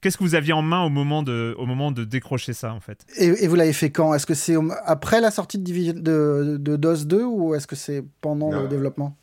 [0.00, 2.80] Qu'est-ce que vous aviez en main au moment de, au moment de décrocher ça, en
[2.80, 3.04] fait?
[3.18, 4.14] Et, et vous l'avez fait quand?
[4.14, 7.76] Est-ce que c'est après la sortie de, Divi- de, de DOS 2 ou est-ce que
[7.76, 8.62] c'est pendant Non.
[8.62, 9.16] le développement?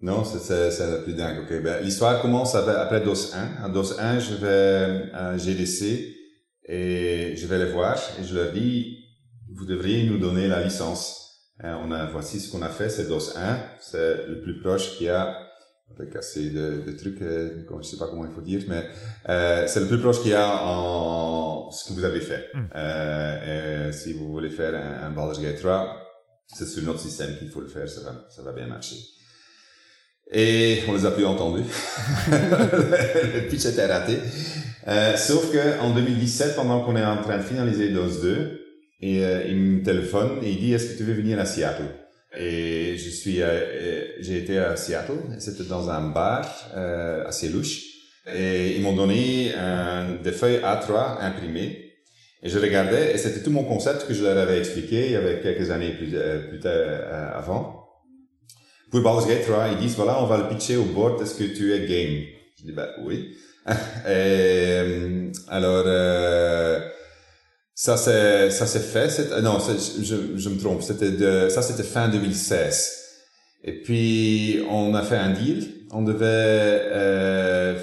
[0.00, 0.38] Non, c'est-
[0.80, 1.38] le plus dingue.
[1.42, 3.64] Ok, ben, l'histoire commence après DOS 1.
[3.64, 6.14] À DOS 1, je vais à GDC
[6.68, 8.98] et je vais les voir et je leur dis,
[9.54, 11.24] vous devriez nous donner la licence.
[11.64, 13.58] Euh, on a, voici ce qu'on a fait, c'est DOS 1.
[13.80, 15.34] C'est le plus proche qu'il y a
[15.96, 18.84] avec assez de, de trucs, euh, je sais pas comment il faut dire, mais
[19.28, 22.46] euh, c'est le plus proche qu'il y a en ce que vous avez fait.
[22.54, 22.60] Mm.
[22.74, 25.96] Euh, si vous voulez faire un, un Baldur's Gate 3,
[26.46, 28.96] c'est sur notre système qu'il faut le faire, ça va, ça va bien marcher.
[30.30, 31.64] Et on les a plus entendus.
[32.30, 34.18] le pitch était raté.
[34.86, 38.60] Euh, sauf que en 2017, pendant qu'on est en train de finaliser DOS 2,
[39.00, 41.88] et, euh, il me téléphone et il dit est-ce que tu veux venir à Seattle?
[42.36, 45.18] Et je suis, euh, euh, j'ai été à Seattle.
[45.38, 47.82] C'était dans un bar euh, assez louche.
[48.34, 51.88] Et ils m'ont donné un, des feuilles A3 imprimées.
[52.42, 55.16] Et je regardais, et c'était tout mon concept que je leur avais expliqué il y
[55.16, 57.88] avait quelques années plus, euh, plus tard euh, avant.
[58.90, 61.44] Pour Baldur's Gate 3, ils disent, voilà, on va le pitcher au board, est-ce que
[61.44, 62.24] tu es game?
[62.58, 63.36] Je dis, bah oui.
[63.66, 63.74] et,
[64.06, 66.80] euh, alors, euh,
[67.80, 71.62] ça c'est, ça c'est fait, c'est, euh, non, je, je me trompe, c'était de, ça
[71.62, 72.90] c'était fin 2016.
[73.62, 77.78] Et puis, on a fait un deal, on devait, euh,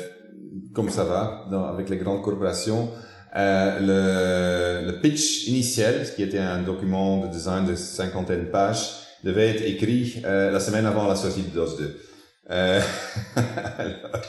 [0.74, 2.90] comme ça va, dans, avec les grandes corporations,
[3.38, 8.90] euh, le, le pitch initial, qui était un document de design de cinquantaine de pages,
[9.24, 12.00] devait être écrit euh, la semaine avant la sortie de DOS 2.
[12.52, 12.82] Euh,
[13.78, 14.22] alors,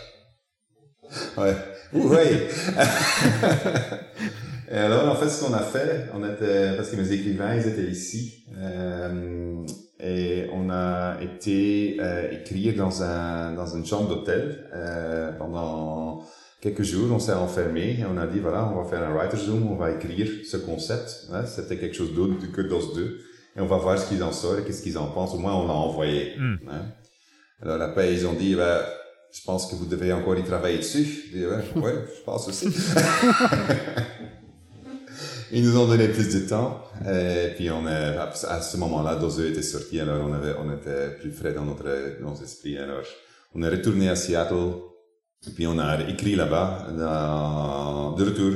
[1.39, 1.57] ouais,
[1.93, 2.47] voyez.
[4.71, 7.67] Et alors, en fait, ce qu'on a fait, on était, parce que mes écrivains, ils
[7.69, 9.65] étaient ici, euh,
[10.01, 16.23] et on a été euh, écrire dans un dans une chambre d'hôtel euh, pendant
[16.61, 17.13] quelques jours.
[17.13, 19.77] On s'est enfermé et on a dit voilà, on va faire un writer's room, on
[19.77, 21.29] va écrire ce concept.
[21.33, 21.47] hein.
[21.47, 23.21] C'était quelque chose d'autre que DOS 2
[23.57, 25.35] et on va voir ce qu'ils en sortent et qu'est-ce qu'ils en pensent.
[25.35, 26.35] Au moins, on l'a envoyé.
[26.39, 26.57] Mm.
[26.71, 26.83] hein.
[27.63, 28.85] Alors après, ils ont dit bah,
[29.33, 31.05] je pense que vous devez encore y travailler dessus.
[31.05, 32.69] Je dis, ouais, ouais, je pense aussi.
[35.53, 36.83] Ils nous ont donné plus de temps.
[37.09, 38.17] Et puis on est,
[38.49, 41.65] à ce moment-là, DOS 2 était sorti, alors on avait, on était plus frais dans
[41.65, 41.85] notre,
[42.21, 42.77] dans notre esprit.
[42.79, 43.03] Alors,
[43.55, 44.73] on est retourné à Seattle.
[45.47, 48.53] Et puis on a écrit là-bas, de retour,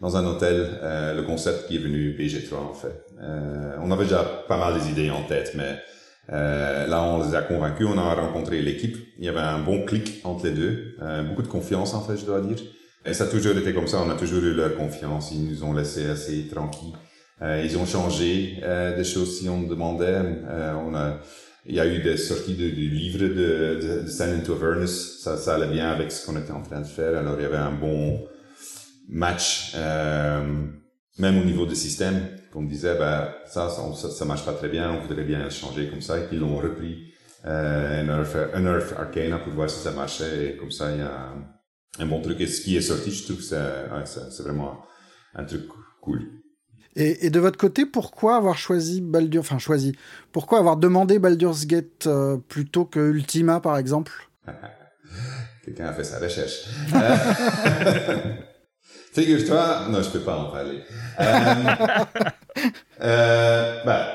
[0.00, 3.06] dans un hôtel, euh, le concept qui est venu BG3 en fait.
[3.20, 5.78] Euh, on avait déjà pas mal des idées en tête, mais
[6.32, 8.96] euh, là on les a convaincus, on a rencontré l'équipe.
[9.18, 10.96] Il y avait un bon clic entre les deux,
[11.28, 12.58] beaucoup de confiance en fait, je dois dire.
[13.04, 15.64] Et ça a toujours été comme ça, on a toujours eu leur confiance, ils nous
[15.64, 16.94] ont laissé assez tranquilles.
[17.40, 20.22] Euh, ils ont changé euh, des choses si on demandait.
[20.48, 21.18] Euh, on a,
[21.66, 25.20] il y a eu des sorties de, du livre de, de, de Stand into Avernus,
[25.20, 27.18] ça, ça allait bien avec ce qu'on était en train de faire.
[27.18, 28.24] Alors il y avait un bon
[29.08, 30.66] match, euh,
[31.18, 34.92] même au niveau du système, qu'on disait, bah, ça, ça, ça, marche pas très bien,
[34.92, 37.12] on voudrait bien changer comme ça, et qu'ils l'ont repris,
[37.46, 41.34] euh, Unearth, Unearth Arcana pour voir si ça marchait, et comme ça, il y a
[41.98, 42.40] un, bon truc.
[42.40, 44.82] Et ce qui est sorti, je trouve que c'est, ouais, c'est, c'est vraiment
[45.34, 45.66] un truc
[46.00, 46.42] cool.
[46.94, 49.96] Et, et de votre côté, pourquoi avoir choisi Baldur, enfin choisi,
[50.30, 54.12] pourquoi avoir demandé Baldur's Gate euh, plutôt que Ultima par exemple?
[55.64, 56.64] Quelqu'un a fait sa recherche.
[56.94, 57.16] Euh,
[59.12, 60.82] Figure-toi, non, je peux pas en parler.
[61.20, 61.54] Euh,
[63.02, 64.06] euh, ben,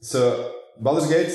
[0.00, 0.18] so,
[0.80, 1.32] Baldur's Gate,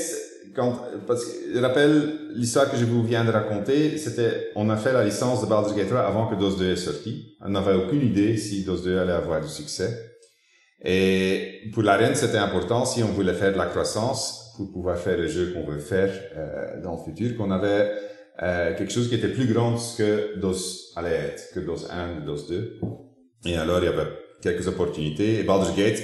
[0.55, 4.77] quand, parce que, je rappelle, l'histoire que je vous viens de raconter, c'était, on a
[4.77, 7.35] fait la licence de Baldur's Gate 3 avant que DOS 2 est sorti.
[7.41, 9.89] On n'avait aucune idée si DOS 2 allait avoir du succès.
[10.83, 15.17] Et pour l'arène, c'était important, si on voulait faire de la croissance, pour pouvoir faire
[15.17, 17.91] le jeu qu'on veut faire euh, dans le futur, qu'on avait
[18.41, 22.47] euh, quelque chose qui était plus grand que DOS allait être, que DOS 1, DOS
[22.47, 22.79] 2.
[23.45, 24.07] Et alors, il y avait
[24.41, 25.39] quelques opportunités.
[25.39, 26.01] Et Baldur's Gate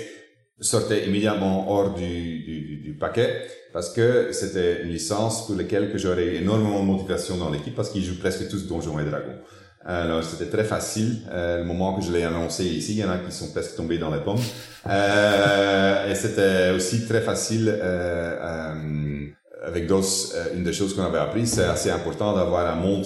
[0.62, 5.97] sortait immédiatement hors du, du, du paquet parce que c'était une licence pour laquelle que
[5.97, 9.39] j'aurais eu énormément de motivation dans l'équipe parce qu'ils jouent presque tous Donjons et Dragons.
[9.86, 11.21] Alors c'était très facile.
[11.32, 13.76] Euh, le moment que je l'ai annoncé ici, il y en a qui sont presque
[13.76, 14.39] tombés dans les pommes.
[14.88, 19.28] Euh, et c'était aussi très facile euh, euh
[19.63, 20.34] avec DOS.
[20.36, 23.06] Euh, une des choses qu'on avait appris, c'est assez important d'avoir un monde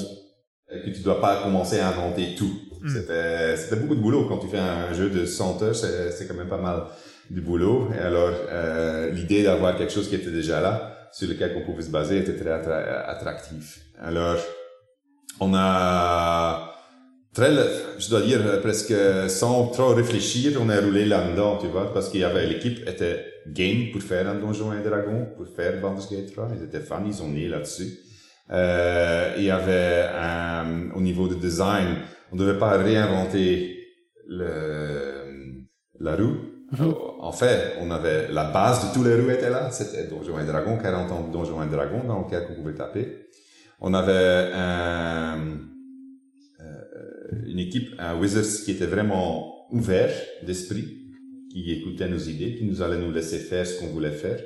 [0.69, 2.61] que tu dois pas commencer à inventer tout.
[2.81, 2.89] Mm.
[2.89, 6.33] C'était c'était beaucoup de boulot quand tu fais un jeu de 100 heures, c'est quand
[6.33, 6.83] même pas mal
[7.29, 7.89] du boulot.
[7.95, 8.31] Et alors
[9.11, 12.35] l'idée d'avoir quelque chose qui était déjà là, sur lequel on pouvait se baser, était
[12.35, 13.79] très attractif.
[14.01, 14.37] Alors
[15.39, 16.71] on a
[17.33, 17.51] très,
[17.99, 18.93] je dois dire, presque
[19.29, 23.25] sans trop réfléchir, on est roulé là-dedans, tu vois, parce qu'il y avait, l'équipe était
[23.47, 26.49] game pour faire un Donjon et Dragon, pour faire Baldur's Gate 3.
[26.57, 27.99] Ils étaient fans, ils ont né là-dessus.
[28.51, 31.97] Euh, il y avait un, au niveau du design,
[32.31, 33.77] on ne devait pas réinventer
[34.27, 35.65] le,
[35.99, 36.37] la roue.
[36.71, 36.93] Mhm.
[37.25, 39.71] En fait, on avait la base de tous les roues était là.
[39.71, 43.25] C'était Donjon et Dragon, 40 ans de Donjon et Dragon dans lequel on pouvait taper.
[43.81, 45.55] On avait euh,
[47.47, 50.11] une équipe, un Wizards qui était vraiment ouvert
[50.45, 50.99] d'esprit,
[51.51, 54.39] qui écoutait nos idées, qui nous allait nous laisser faire ce qu'on voulait faire,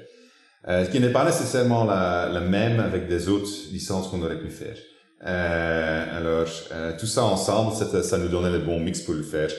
[0.69, 4.51] euh, qui n'est pas nécessairement la, la, même avec des autres licences qu'on aurait pu
[4.51, 4.77] faire.
[5.25, 9.49] Euh, alors, euh, tout ça ensemble, ça nous donnait le bon mix pour le faire.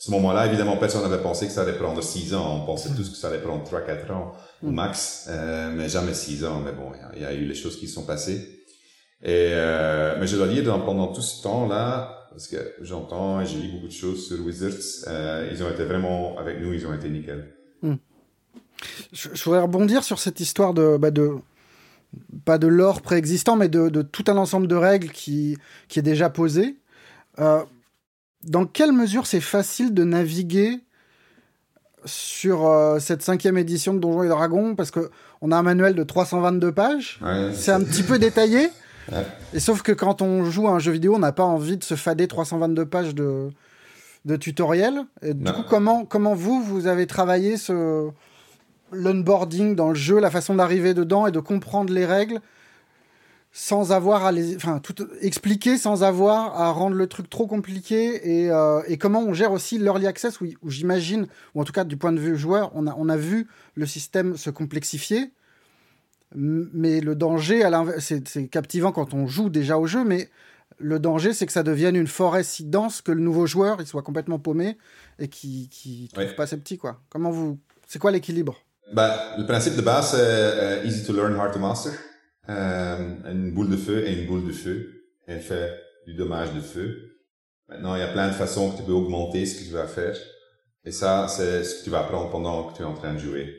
[0.00, 2.62] Ce moment-là, évidemment, personne n'avait pensé que ça allait prendre six ans.
[2.62, 4.32] On pensait tous que ça allait prendre trois, quatre ans
[4.62, 6.62] au max, euh, mais jamais six ans.
[6.64, 8.64] Mais bon, il y, y, a eu les choses qui sont passées.
[9.22, 13.58] Et euh, mais je dois dire, pendant tout ce temps-là, parce que j'entends et j'ai
[13.58, 16.94] lu beaucoup de choses sur Wizards, euh, ils ont été vraiment avec nous, ils ont
[16.94, 17.54] été nickel.
[17.82, 17.96] Hmm.
[19.12, 21.32] Je, je, voudrais rebondir sur cette histoire de, bah de
[22.46, 25.58] pas de l'or préexistant, mais de, de, tout un ensemble de règles qui,
[25.88, 26.76] qui est déjà posé.
[27.38, 27.62] Euh,
[28.44, 30.80] dans quelle mesure c'est facile de naviguer
[32.04, 34.74] sur euh, cette cinquième édition de Donjons et Dragons?
[34.74, 37.18] Parce que on a un manuel de 322 pages.
[37.22, 38.68] Ouais, c'est un petit peu détaillé.
[39.54, 41.82] Et sauf que quand on joue à un jeu vidéo, on n'a pas envie de
[41.82, 43.48] se fader 322 pages de,
[44.24, 45.00] de tutoriel.
[45.22, 48.10] Et du coup, comment, comment vous, vous avez travaillé ce
[48.92, 52.40] l'onboarding dans le jeu, la façon d'arriver dedans et de comprendre les règles
[53.52, 58.42] sans avoir à les, enfin, tout expliquer sans avoir à rendre le truc trop compliqué
[58.42, 61.72] et, euh, et comment on gère aussi l'early access où, où j'imagine, ou en tout
[61.72, 65.32] cas du point de vue joueur, on a, on a vu le système se complexifier
[66.34, 70.28] mais le danger, c'est captivant quand on joue déjà au jeu, mais
[70.78, 73.86] le danger, c'est que ça devienne une forêt si dense que le nouveau joueur, il
[73.86, 74.78] soit complètement paumé
[75.18, 77.00] et qui qui trouve pas ses petits quoi.
[77.08, 78.58] Comment vous, c'est quoi l'équilibre?
[78.92, 81.92] Bah, le principe de base, c'est euh, easy to learn, hard to master.
[82.50, 85.04] Euh, une boule de feu et une boule de feu.
[85.26, 85.72] Elle fait
[86.06, 87.12] du dommage de feu.
[87.68, 89.86] Maintenant, il y a plein de façons que tu peux augmenter ce que tu vas
[89.86, 90.16] faire.
[90.84, 93.18] Et ça, c'est ce que tu vas apprendre pendant que tu es en train de
[93.18, 93.54] jouer.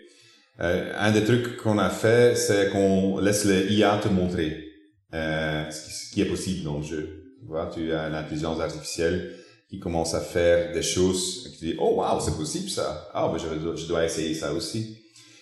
[0.59, 4.65] Euh, un des trucs qu'on a fait, c'est qu'on laisse le IA te montrer
[5.13, 7.23] euh, ce qui est possible dans le jeu.
[7.39, 9.35] Tu vois, tu as l'intelligence artificielle
[9.69, 13.31] qui commence à faire des choses et tu dis oh wow c'est possible ça ah
[13.31, 14.97] ben je, dois essayer ça aussi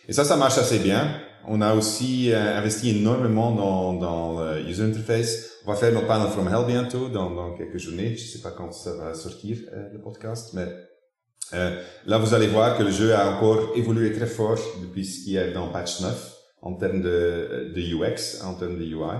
[0.08, 4.62] et ça ça marche assez bien on a aussi euh, investi énormément dans dans le
[4.62, 8.26] user interface on va faire notre panel from hell bientôt dans, dans quelques journées je
[8.26, 10.68] sais pas quand ça va sortir euh, le podcast mais
[11.54, 15.24] euh, là, vous allez voir que le jeu a encore évolué très fort depuis ce
[15.24, 19.18] qu'il y a dans patch 9 en termes de, de UX, en termes de UI.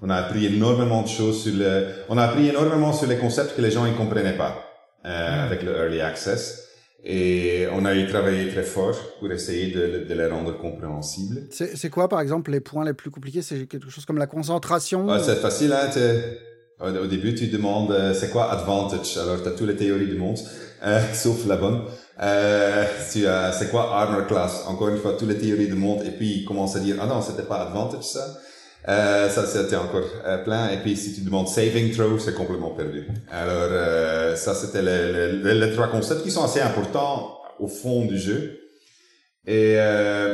[0.00, 3.56] On a appris énormément de choses sur le, on a appris énormément sur les concepts
[3.56, 4.64] que les gens ne comprenaient pas
[5.04, 6.67] euh, avec le early access.
[7.04, 11.42] Et on a eu travaillé très fort pour essayer de, de les rendre compréhensibles.
[11.50, 13.42] C'est quoi, par exemple, les points les plus compliqués?
[13.42, 15.06] C'est quelque chose comme la concentration?
[15.22, 15.88] C'est facile, hein
[16.80, 19.16] au début, tu demandes euh, c'est quoi advantage?
[19.16, 20.38] Alors, tu as toutes les théories du monde,
[20.84, 21.82] euh, sauf la bonne.
[22.20, 24.64] Euh, tu as c'est quoi armor class?
[24.66, 26.02] Encore une fois, toutes les théories du monde.
[26.04, 28.38] Et puis, il commence à dire ah non, c'était pas advantage ça.
[28.86, 30.70] Euh, ça c'était encore euh, plein.
[30.70, 33.06] Et puis, si tu demandes saving throw, c'est complètement perdu.
[33.30, 38.60] Alors, euh, ça c'était les, trois concepts qui sont assez importants au fond du jeu.
[39.46, 39.78] Et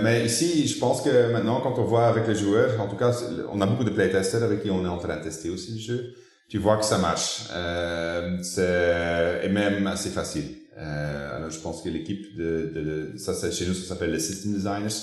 [0.03, 3.17] mais ici, je pense que maintenant, quand on voit avec les joueurs, en tout cas,
[3.53, 5.81] on a beaucoup de playtesters avec qui on est en train de tester aussi le
[5.81, 6.15] jeu
[6.49, 7.49] tu vois que ça marche.
[7.53, 10.57] Euh, c'est et même assez facile.
[10.77, 14.11] Euh, alors je pense que l'équipe de, de, de, ça c'est chez nous ça s'appelle
[14.11, 14.95] les system designers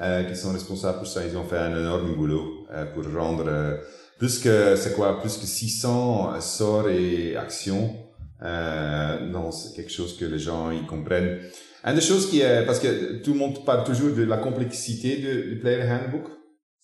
[0.00, 1.22] euh, qui sont responsables pour ça.
[1.26, 3.76] Ils ont fait un énorme boulot euh, pour rendre euh,
[4.18, 7.94] plus que c'est quoi plus que 600 sorts et actions.
[8.42, 11.38] Euh, non, c'est quelque chose que les gens ils comprennent.
[11.84, 15.16] Une des choses qui est parce que tout le monde parle toujours de la complexité
[15.16, 16.28] du de Player Handbook.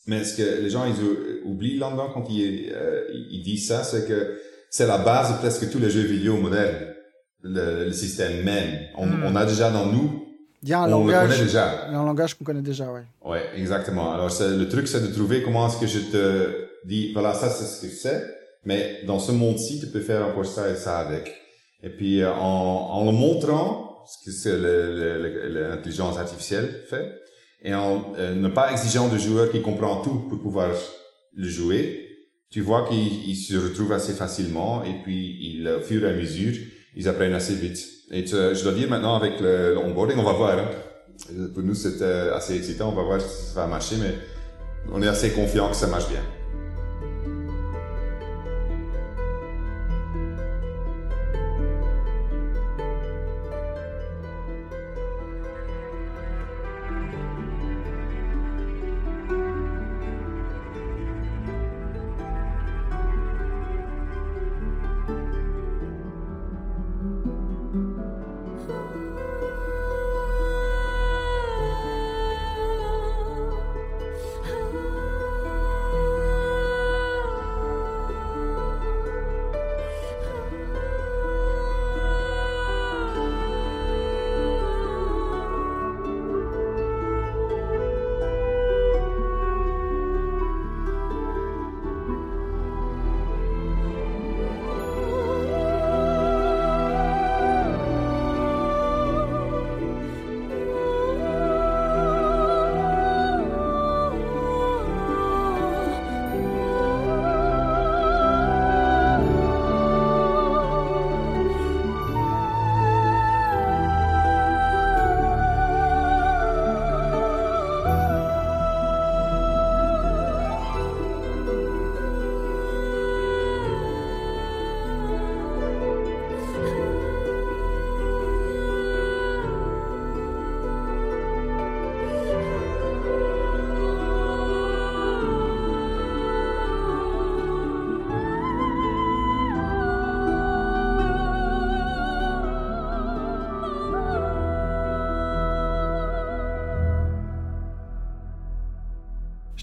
[0.07, 4.07] Mais ce que les gens ils oublient là-dedans quand ils, euh, ils disent ça, c'est
[4.07, 4.39] que
[4.71, 6.89] c'est la base de presque tous les jeux vidéo modernes.
[7.43, 8.79] Le, le système même.
[8.97, 9.23] On, Hmm.
[9.27, 10.24] on a déjà dans nous,
[10.67, 11.29] Il y a un on le langage.
[11.29, 11.85] connaît déjà.
[11.89, 13.03] il y a un langage qu'on connaît déjà, ouais.
[13.23, 14.15] Ouais, exactement.
[14.15, 17.67] Alors, le truc, c'est de trouver comment est-ce que je te dis, voilà, ça, c'est
[17.67, 18.25] ce que c'est,
[18.65, 21.31] mais dans ce monde-ci, tu peux faire encore ça et ça avec.
[21.83, 27.12] Et puis, euh, en, en le montrant, ce que c'est l'intelligence artificielle fait,
[27.62, 30.71] et en euh, ne pas exigeant de joueur qui comprend tout pour pouvoir
[31.37, 32.09] le jouer,
[32.51, 36.55] tu vois qu'ils ils se retrouvent assez facilement, et puis, au fur et à mesure,
[36.97, 37.85] ils apprennent assez vite.
[38.17, 40.69] Et tu- je dois dire maintenant, avec le, le onboarding, on va voir, hein.
[41.33, 42.91] Euh, Pour nous, c'était assez excitant.
[42.91, 44.15] On va voir si ça va marcher, mais
[44.93, 46.23] on est assez confiant que ça marche bien.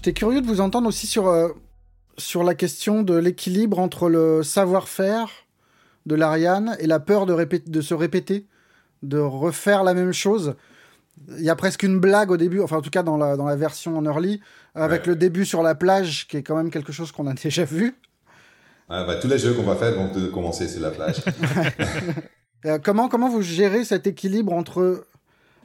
[0.04, 1.50] J'étais curieux de vous entendre aussi sur, euh,
[2.18, 5.28] sur la question de l'équilibre entre le savoir-faire
[6.06, 8.48] de l'Ariane et la peur de, répé- de se répéter,
[9.04, 10.56] de refaire la même chose.
[11.38, 13.46] Il y a presque une blague au début, enfin en tout cas dans la, dans
[13.46, 14.40] la version en early,
[14.74, 15.10] avec Ouais.
[15.10, 17.94] le début sur la plage, qui est quand même quelque chose qu'on a déjà vu.
[18.88, 21.22] Ah, bah, tous les jeux qu'on va faire vont commencer sur la plage.
[22.64, 25.04] Euh, comment, comment vous gérez cet équilibre entre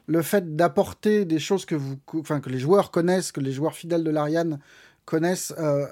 [0.07, 3.73] le fait d'apporter des choses que, vous, enfin, que les joueurs connaissent, que les joueurs
[3.75, 4.59] fidèles de l'Ariane
[5.05, 5.85] connaissent, euh,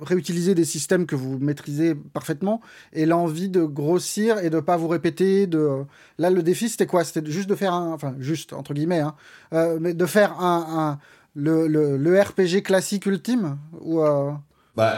[0.00, 2.60] réutiliser des systèmes que vous maîtrisez parfaitement,
[2.92, 5.46] et l'envie de grossir et de pas vous répéter.
[5.46, 5.84] De...
[6.18, 7.04] Là, le défi, c'était quoi?
[7.04, 7.92] C'était juste de faire un...
[7.92, 9.14] Enfin, juste, entre guillemets, hein,
[9.52, 10.66] euh, mais de faire un...
[10.78, 10.98] un-
[11.36, 14.30] le, le, le RPG classique ultime ou, euh,
[14.76, 14.94] bah,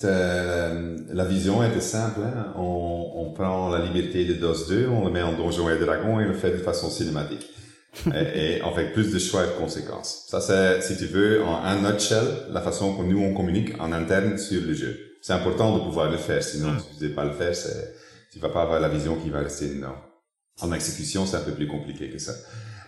[0.00, 2.20] la vision était simple.
[2.24, 2.52] hein.
[2.56, 6.20] On, on prend la liberté de DOS 2, on le met en Donjons et Dragons
[6.20, 7.48] et on le fait de façon cinématique.
[8.14, 10.26] Et, et on fait plus de choix et de conséquences.
[10.28, 13.92] Ça, c'est, si tu veux, en un nutshell, la façon que nous, on communique en
[13.92, 14.98] interne sur le jeu.
[15.22, 16.78] C'est important de pouvoir le faire, sinon Mm.
[16.88, 17.94] tu ne sais pas le faire, c'est,
[18.32, 19.96] tu vas pas avoir la vision qui va rester dedans.
[20.60, 22.32] En exécution, c'est un peu plus compliqué que ça.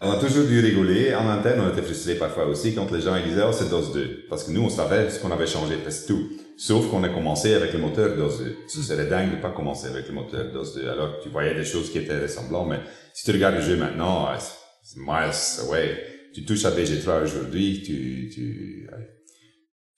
[0.01, 1.13] On a toujours dû rigoler.
[1.15, 3.93] En interne, on était frustrés parfois aussi quand les gens ils disaient, oh, c'est DOS
[3.93, 4.27] 2.
[4.31, 6.29] Parce que nous, on savait ce qu'on avait changé presque tout.
[6.57, 8.57] Sauf qu'on a commencé avec le moteur DOS 2.
[8.69, 10.89] Ce serait dingue de pas commencer avec le moteur DOS 2.
[10.89, 12.81] Alors, tu voyais des choses qui étaient ressemblantes, mais
[13.13, 14.53] si tu regardes le jeu maintenant, c'est
[14.97, 15.99] miles away.
[16.35, 19.09] Tu touches à BG3 aujourd'hui, tu, tu, allez,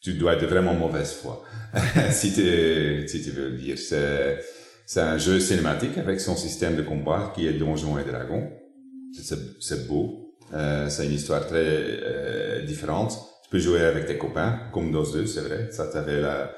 [0.00, 1.44] tu dois être vraiment mauvaise foi.
[2.10, 3.78] si tu, si tu veux le dire.
[3.78, 4.38] C'est,
[4.86, 8.50] c'est un jeu cinématique avec son système de combat qui est Donjons et Dragons.
[9.12, 10.36] C'est, c'est beau.
[10.52, 13.12] Euh, c'est une histoire très euh, différente.
[13.44, 15.68] Tu peux jouer avec tes copains, comme DOS 2, c'est vrai.
[15.70, 16.54] Ça, t'avais la,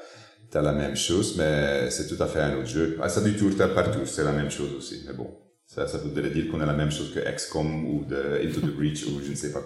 [0.49, 2.97] t'as la même chose, mais c'est tout à fait un autre jeu.
[3.01, 5.03] Ah, ça du tour par tour, c'est la même chose aussi.
[5.07, 5.29] Mais bon,
[5.73, 9.05] ça, ça voudrait dire qu'on a la même chose que XCOM ou Into the Breach
[9.07, 9.61] ou je ne sais pas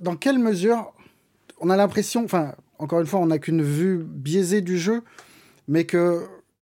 [0.00, 0.92] dans quelle mesure
[1.60, 5.02] on a l'impression, enfin, encore une fois, on n'a qu'une vue biaisée du jeu,
[5.66, 6.24] mais que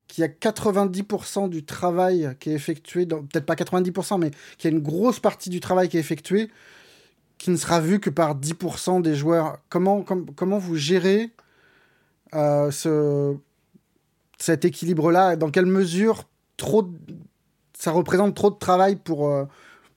[0.07, 4.73] qu'il y a 90% du travail qui est effectué, peut-être pas 90%, mais qu'il y
[4.73, 6.49] a une grosse partie du travail qui est effectué
[7.37, 9.57] qui ne sera vu que par 10% des joueurs.
[9.69, 11.31] Comment, com- comment vous gérez
[12.33, 13.35] euh, ce,
[14.39, 15.35] cet équilibre-là?
[15.35, 16.23] Dans quelle mesure
[16.55, 16.89] trop
[17.77, 19.45] ça représente trop de travail pour, euh,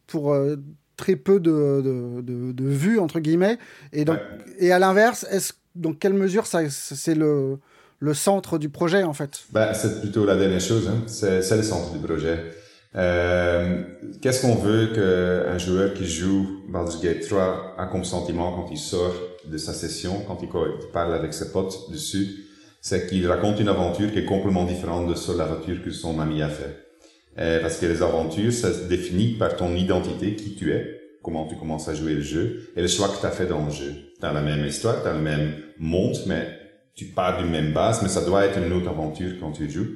[0.07, 0.57] pour euh,
[0.97, 3.59] très peu de, de, de, de vues, entre guillemets.
[3.93, 4.18] Et, donc,
[4.59, 7.59] et à l'inverse, est-ce, dans quelle mesure ça, c'est le,
[7.99, 9.45] le centre du projet, en fait?
[9.53, 11.03] Bah, C'est plutôt la dernière chose, hein.
[11.07, 12.39] c'est, c'est le centre du projet.
[12.97, 13.83] Euh,
[14.20, 18.78] qu'est-ce qu'on veut qu'un joueur qui joue Baldur's Gate 3 a comme sentiment quand il
[18.78, 19.14] sort
[19.47, 20.49] de sa session, quand il
[20.93, 22.47] parle avec ses potes dessus?
[22.83, 26.43] C'est qu'il raconte une aventure qui est complètement différente de celle l'aventure que son ami
[26.43, 26.89] a fait.
[27.39, 31.47] Euh, parce que les aventures, ça se définit par ton identité, qui tu es, comment
[31.47, 33.70] tu commences à jouer le jeu, et le choix que tu as fait dans le
[33.70, 33.93] jeu.
[34.22, 36.49] As la même histoire, as le même monde, mais
[36.95, 39.89] tu pars d'une même base, mais ça doit être une autre aventure quand tu joues.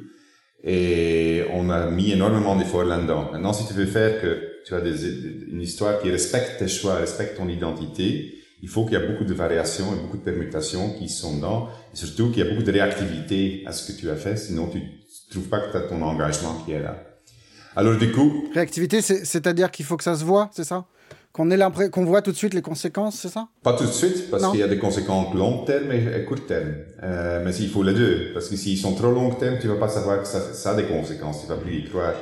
[0.63, 3.31] Et on a mis énormément d'efforts là-dedans.
[3.33, 7.37] Maintenant, si tu veux faire que tu as une histoire qui respecte tes choix, respecte
[7.37, 11.11] ton identité, il faut qu'il y ait beaucoup de variations et beaucoup de permutations qui
[11.11, 14.17] sont dedans, et surtout qu'il y a beaucoup de réactivité à ce que tu as
[14.17, 17.14] fait, sinon tu ne trouves pas que tu as ton engagement qui est là.
[17.77, 18.45] Alors du coup...
[18.55, 20.85] Réactivité, c'est-à-dire qu'il faut que ça se voit, c'est ça?
[21.33, 21.59] Qu'on ait
[21.91, 23.49] qu'on voit tout de suite les conséquences, c'est ça?
[23.65, 26.75] Pas tout de suite, parce qu'il y a des conséquences long terme et court terme.
[27.03, 29.75] Euh, mais il faut les deux, parce que s'ils sont trop long terme, tu vas
[29.75, 32.15] pas savoir que ça, ça a des conséquences, tu vas plus y croire.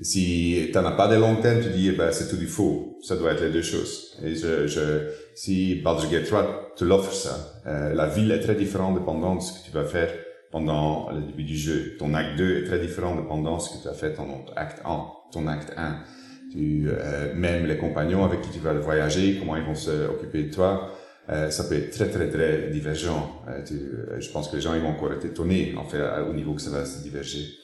[0.00, 2.46] Si tu n'en as pas de long terme, tu dis, eh ben, c'est tout du
[2.46, 2.98] faux.
[3.02, 4.16] Ça doit être les deux choses.
[4.22, 8.54] Et je, je, si Baldur's Gate 3 te l'offre ça, euh, la ville est très
[8.54, 10.10] différente dépendant de ce que tu vas faire
[10.52, 11.96] pendant le début du jeu.
[11.98, 15.06] Ton acte 2 est très différent de ce que tu as fait ton acte 1,
[15.32, 15.96] ton acte 1
[16.52, 20.52] tu, euh, même les compagnons avec qui tu vas voyager, comment ils vont s'occuper de
[20.52, 20.90] toi,
[21.30, 23.42] euh, ça peut être très très très divergent.
[23.48, 26.02] Euh, tu, euh, je pense que les gens ils vont encore être étonnés en fait
[26.28, 27.62] au niveau que ça va se diverger.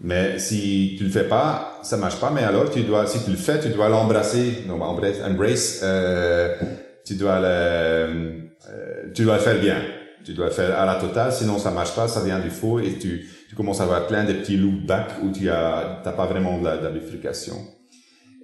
[0.00, 2.30] Mais si tu le fais pas, ça marche pas.
[2.30, 6.56] Mais alors tu dois, si tu le fais, tu dois l'embrasser, non, embrace, embrace euh,
[7.04, 9.76] tu dois le, euh, tu dois le faire bien.
[10.24, 12.98] Tu dois faire à la totale, sinon ça marche pas, ça vient du faux et
[12.98, 16.26] tu, tu commences à avoir plein de petits loop back où tu as, t'as pas
[16.26, 17.56] vraiment de la, de la bifurcation.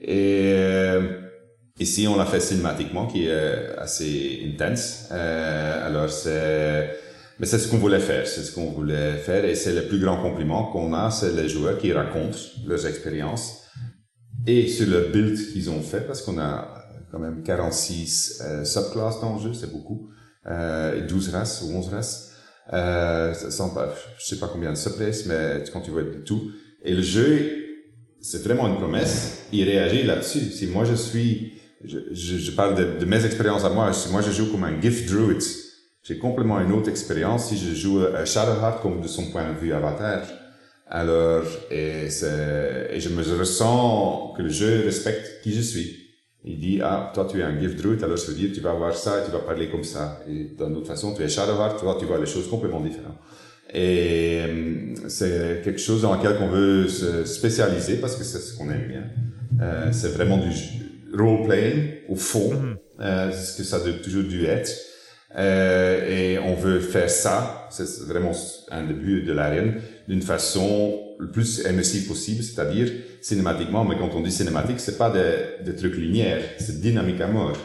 [0.01, 1.21] Et euh,
[1.79, 5.09] ici, on l'a fait cinématiquement, qui est euh, assez intense.
[5.13, 6.97] Euh, alors, c'est...
[7.41, 10.01] Mais c'est ce qu'on voulait faire, c'est ce qu'on voulait faire, et c'est le plus
[10.01, 13.69] grand compliment qu'on a, c'est les joueurs qui racontent leurs expériences
[14.49, 19.21] et sur le build qu'ils ont fait, parce qu'on a quand même 46 euh, subclasses
[19.21, 20.09] dans le jeu, c'est beaucoup,
[20.49, 22.33] euh, 12 races ou 11 races.
[22.73, 23.75] Euh, sans,
[24.19, 26.51] je sais pas combien de subclasses, mais quand tu vois tout.
[26.85, 27.65] Et le jeu
[28.21, 29.45] c'est vraiment une promesse.
[29.53, 30.51] Il réagit là-dessus.
[30.51, 31.53] Si moi je suis,
[31.85, 34.65] je, je, je parle de, de, mes expériences à moi, si moi je joue comme
[34.65, 35.43] un gift druid,
[36.03, 39.59] j'ai complètement une autre expérience si je joue à Shadowheart comme de son point de
[39.59, 40.23] vue avatar.
[40.91, 46.08] Alors, et, et je me ressens que le jeu respecte qui je suis.
[46.45, 48.71] Il dit, ah, toi tu es un gift druid, alors ça veut dire tu vas
[48.71, 50.21] avoir ça et tu vas parler comme ça.
[50.29, 53.19] Et d'une autre façon, tu es Shadowheart, toi tu vois les choses complètement différentes.
[53.75, 58.57] Et euh, c'est quelque chose dans lequel on veut se spécialiser parce que c'est ce
[58.57, 59.05] qu'on aime bien.
[59.61, 60.51] Euh, c'est vraiment du
[61.15, 64.71] role-playing au fond, mm euh, c'est ce que ça a toujours dû être.
[65.37, 68.33] Euh, et on veut faire ça, c'est vraiment
[68.71, 72.91] un début de l'arène, d'une façon le plus immersive possible, c'est-à-dire
[73.21, 77.57] cinématiquement, mais quand on dit cinématique, c'est pas des, trucs linéaires, c'est dynamique à mort.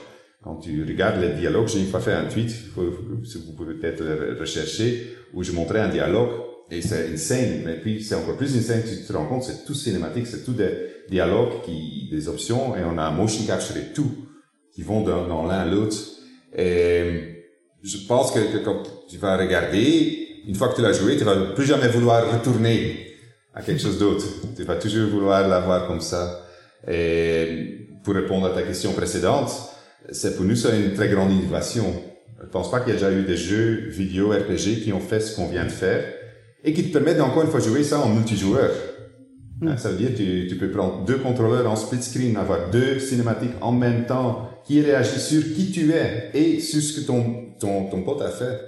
[0.43, 2.91] Quand tu regardes les dialogues, j'ai une fois fait un tweet, faut,
[3.23, 6.31] si vous pouvez peut-être le rechercher, où je montrais un dialogue,
[6.71, 9.43] et c'est une scène, mais puis c'est encore plus une scène, tu te rends compte,
[9.43, 10.71] c'est tout cinématique, c'est tout des
[11.09, 14.11] dialogues qui, des options, et on a motion capture et tout,
[14.73, 15.95] qui vont dans, dans l'un l'autre.
[16.57, 17.45] Et
[17.83, 21.23] je pense que, que, quand tu vas regarder, une fois que tu l'as joué, tu
[21.23, 23.12] vas plus jamais vouloir retourner
[23.53, 24.25] à quelque chose d'autre.
[24.55, 26.45] Tu vas toujours vouloir l'avoir comme ça.
[26.87, 29.51] Et pour répondre à ta question précédente,
[30.11, 31.85] c'est pour nous c'est une très grande innovation.
[32.41, 35.19] Je pense pas qu'il y ait déjà eu des jeux vidéo RPG qui ont fait
[35.19, 36.03] ce qu'on vient de faire
[36.63, 38.71] et qui te permettent encore une fois jouer ça en multijoueur.
[39.61, 42.69] Hein, ça veut dire que tu, tu peux prendre deux contrôleurs en split screen, avoir
[42.69, 47.05] deux cinématiques en même temps qui réagissent sur qui tu es et sur ce que
[47.05, 48.59] ton, ton, ton pote a fait.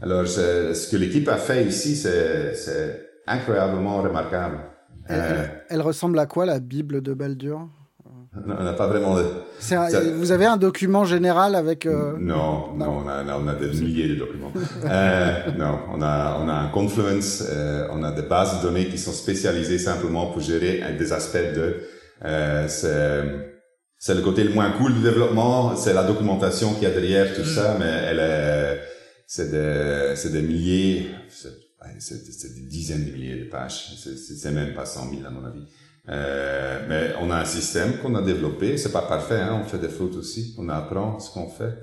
[0.00, 4.58] Alors, ce que l'équipe a fait ici, c'est incroyablement remarquable.
[5.08, 7.68] Elle, euh, elle, ressemble à quoi la Bible de Baldur?
[8.34, 9.16] On n'a pas vraiment.
[9.16, 9.24] De...
[10.16, 11.84] Vous avez un document général avec.
[11.84, 12.16] Euh...
[12.18, 14.52] Non, non, on, a, on a des milliers de documents.
[14.84, 17.44] euh, non, on a, on a un Confluence,
[17.90, 21.82] on a des bases de données qui sont spécialisées simplement pour gérer des aspects de.
[24.04, 27.36] C'est le côté le moins cool du développement, c'est la documentation qu'il y a derrière
[27.36, 28.80] tout ça, mais elle est,
[29.28, 31.10] c'est des, c'est des milliers,
[31.98, 33.94] c'est des dizaines de milliers de pages.
[33.96, 35.64] C'est même pas 100 000 à mon avis.
[36.08, 38.76] Euh, mais on a un système qu'on a développé.
[38.76, 40.54] C'est pas parfait, hein, on fait des fautes aussi.
[40.58, 41.74] On apprend ce qu'on fait.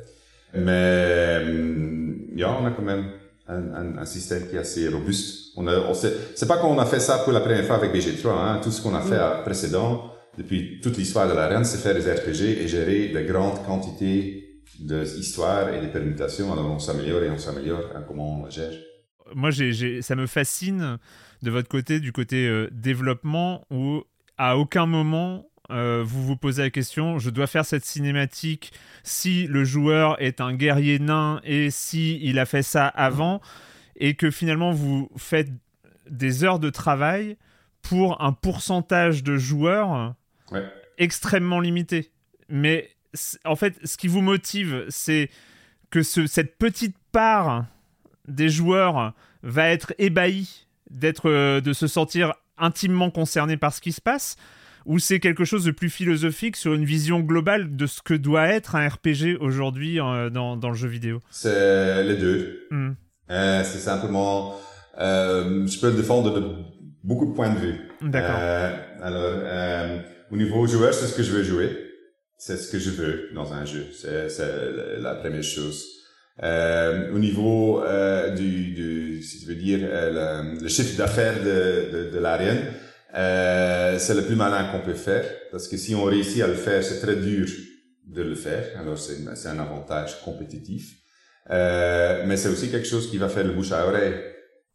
[0.53, 1.45] Mais
[2.35, 3.11] yeah, on a quand même
[3.47, 5.53] un, un, un, système qui est assez robuste.
[5.55, 8.27] On a, on c'est pas qu'on a fait ça pour la première fois avec BG3.
[8.29, 8.59] Hein.
[8.63, 9.43] Tout ce qu'on a fait mm.
[9.43, 14.61] précédent, depuis toute l'histoire de l'arène, c'est faire des RPG et gérer de grandes quantités
[14.79, 16.51] d'histoires et des permutations.
[16.51, 18.73] Alors on s'améliore et on s'améliore à comment on la gère.
[19.35, 20.97] Moi, ça me fascine
[21.41, 24.03] de votre côté, du côté euh, développement, où
[24.37, 28.73] à aucun moment euh, vous vous posez la question, je dois faire cette cinématique
[29.03, 33.39] si le joueur est un guerrier nain et si il a fait ça avant,
[33.95, 35.49] et que finalement vous faites
[36.09, 37.37] des heures de travail
[37.81, 40.15] pour un pourcentage de joueurs
[40.97, 42.11] extrêmement limité.
[42.49, 42.89] Mais
[43.45, 45.29] en fait, ce qui vous motive, c'est
[45.91, 47.65] que cette petite part
[48.29, 49.13] des joueurs
[49.43, 54.35] va être ébahie d'être, euh, de se sentir intimement concerné par ce qui se passe,
[54.85, 58.47] ou c'est quelque chose de plus philosophique sur une vision globale de ce que doit
[58.47, 61.19] être un RPG aujourd'hui euh, dans, dans, le jeu vidéo?
[61.29, 62.67] C'est les deux.
[62.71, 62.91] Hmm.
[63.29, 64.55] Euh, c'est simplement,
[64.97, 66.43] je peux le défendre de
[67.03, 67.75] beaucoup de points de vue.
[68.01, 68.39] D'accord.
[69.01, 71.89] alors, au niveau joueur, c'est ce que je veux jouer
[72.39, 73.85] c'est ce que je veux dans un jeu.
[73.93, 74.29] C'est,
[74.99, 75.85] la première chose.
[76.41, 81.91] Euh, au niveau euh, du, du, si tu veux dire, euh, le, chiffre d'affaires de,
[81.91, 82.61] de, de l'arène,
[83.15, 85.25] euh, c'est le plus malin qu'on peut faire.
[85.51, 87.47] Parce que si on réussit à le faire, c'est très dur
[88.05, 88.63] de le faire.
[88.79, 90.95] Alors c'est, c'est un avantage compétitif.
[91.49, 94.13] Euh, mais c'est aussi quelque chose qui va faire le bouche à oreille.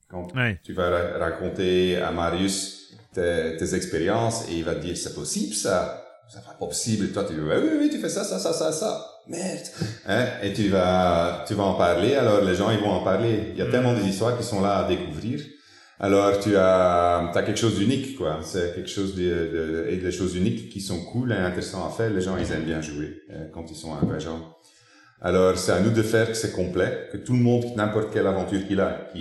[0.09, 0.29] Quand
[0.63, 5.55] tu vas raconter à Marius tes, tes expériences et il va te dire c'est possible
[5.55, 7.07] ça ça pas possible.
[7.07, 9.11] Et toi, tu dis, oui, oui, tu fais ça, ça, ça, ça, ça.
[9.27, 9.67] Merde.
[10.07, 10.27] Hein?
[10.43, 12.15] Et tu vas, tu vas en parler.
[12.15, 13.53] Alors, les gens, ils vont en parler.
[13.53, 15.41] Il y a tellement des histoires qui sont là à découvrir.
[16.01, 18.41] Alors, tu as, as quelque chose d'unique, quoi.
[18.43, 21.97] C'est quelque chose de, de, et des choses uniques qui sont cool et intéressantes à
[21.97, 22.11] faire.
[22.11, 24.57] Les gens, ils aiment bien jouer euh, quand ils sont gens
[25.21, 28.27] Alors, c'est à nous de faire que c'est complet, que tout le monde, n'importe quelle
[28.27, 29.21] aventure qu'il a, qui,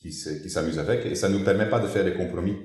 [0.00, 1.06] qui, qui s'amuse avec.
[1.06, 2.56] Et ça nous permet pas de faire des compromis.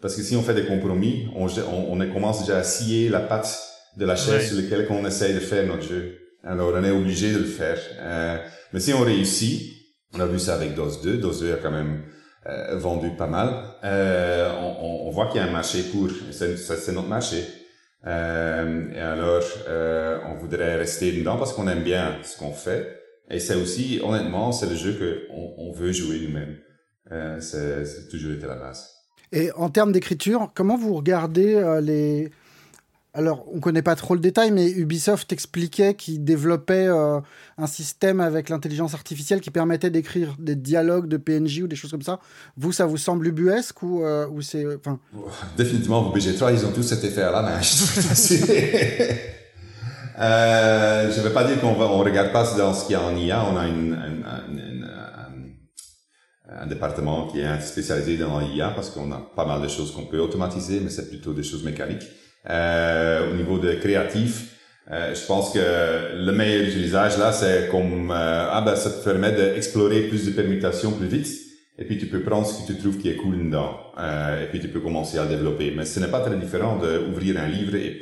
[0.00, 3.20] Parce que si on fait des compromis, on, on, on commence déjà à scier la
[3.20, 3.58] patte
[3.96, 6.18] de la chaise sur laquelle on essaye de faire notre jeu.
[6.42, 7.78] Alors, on est obligé de le faire.
[7.98, 8.38] Euh,
[8.72, 9.72] mais si on réussit,
[10.14, 12.02] on a vu ça avec DOS 2, DOS 2 a quand même
[12.46, 16.92] euh, vendu pas mal, euh, on, on, voit qu'il y a un marché pour, c'est
[16.92, 17.44] notre marché.
[18.06, 22.98] Euh, et alors, euh, on voudrait rester dedans parce qu'on aime bien ce qu'on fait.
[23.28, 26.58] Et c'est aussi, honnêtement, c'est le jeu que on, veut jouer nous-mêmes.
[27.12, 28.88] Euh, c'est toujours été la base.
[29.32, 32.32] Et en termes d'écriture, comment vous regardez euh, les...
[33.12, 37.18] Alors, on ne connaît pas trop le détail, mais Ubisoft expliquait qu'il développait euh,
[37.58, 41.90] un système avec l'intelligence artificielle qui permettait d'écrire des dialogues de PNJ ou des choses
[41.90, 42.20] comme ça.
[42.56, 44.64] Vous, ça vous semble ubuesque ou, euh, ou c'est...
[44.76, 45.00] Enfin...
[45.56, 47.82] Définitivement, vos BG3, ils ont tous cet effet-là, mais je
[51.18, 53.44] ne vais pas dire qu'on ne regarde pas dans ce qu'il y a en IA.
[53.44, 54.79] On a une
[56.58, 60.06] un département qui est spécialisé dans l'IA parce qu'on a pas mal de choses qu'on
[60.06, 62.02] peut automatiser, mais c'est plutôt des choses mécaniques.
[62.48, 64.56] Euh, au niveau de créatif,
[64.90, 65.58] euh, je pense que
[66.16, 70.32] le meilleur utilisage là, c'est comme euh, ah ben ça te permet d'explorer plus de
[70.32, 71.28] permutations plus vite.
[71.80, 73.74] Et puis tu peux prendre ce que tu trouves qui est cool dedans.
[73.98, 75.72] Euh, et puis tu peux commencer à développer.
[75.74, 77.98] Mais ce n'est pas très différent d'ouvrir un livre et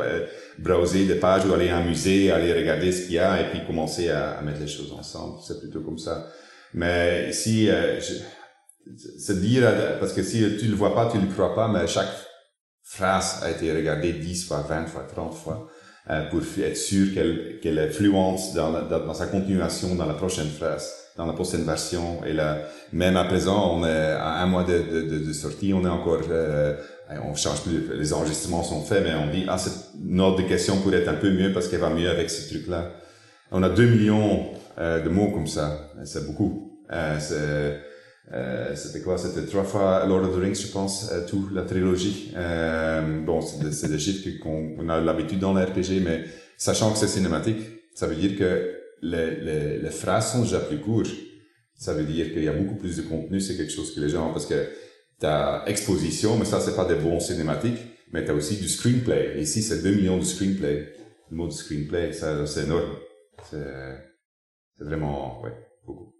[0.59, 3.51] browser des pages ou aller à un musée, aller regarder ce qu'il y a et
[3.51, 5.39] puis commencer à, mettre les choses ensemble.
[5.47, 6.27] C'est plutôt comme ça.
[6.75, 8.15] Mais si euh, je,
[8.97, 9.71] se dire,
[10.01, 12.09] parce que si tu le vois pas, tu le crois pas, mais chaque
[12.89, 15.69] phrase a été regardée 10 fois, 20 fois, 30 fois,
[16.11, 20.49] euh, pour être sûr qu'elle qu'elle est fluente dans, dans, sa continuation dans la prochaine
[20.49, 22.25] phrase, dans la prochaine version.
[22.25, 22.63] Et là,
[22.93, 26.23] même à présent, on est à un mois de, de, de, sortie, on est encore,
[26.31, 26.77] euh,
[27.25, 30.79] on change plus, les enregistrements sont faits, mais on dit, ah, cette note de question
[30.79, 32.93] pourrait être un peu mieux parce qu'elle va mieux avec ce truc-là.
[33.51, 34.47] On a 2 millions
[34.79, 35.91] euh, de mots comme ça.
[36.05, 36.81] C'est beaucoup.
[36.91, 37.79] Euh,
[38.33, 39.17] euh, c'était quoi?
[39.17, 42.33] C'était trois fois Lord of the Rings, je pense, euh, tout la trilogie.
[42.37, 46.25] Euh, bon, c'est des chiffres qu'on a l'habitude dans l'RPG, mais
[46.57, 47.59] sachant que c'est cinématique,
[47.95, 51.11] ça veut dire que les, les, les phrases sont déjà plus courtes.
[51.75, 53.41] Ça veut dire qu'il y a beaucoup plus de contenu.
[53.41, 54.69] C'est quelque chose que les gens, parce que
[55.21, 57.79] t'as exposition, mais ça c'est pas des bons cinématiques,
[58.13, 59.41] mais t'as aussi du screenplay.
[59.41, 60.93] Ici c'est 2 millions de screenplay.
[61.31, 62.97] Le mot de screenplay, ça c'est énorme.
[63.51, 65.53] C'est vraiment, ouais,
[65.87, 66.18] beaucoup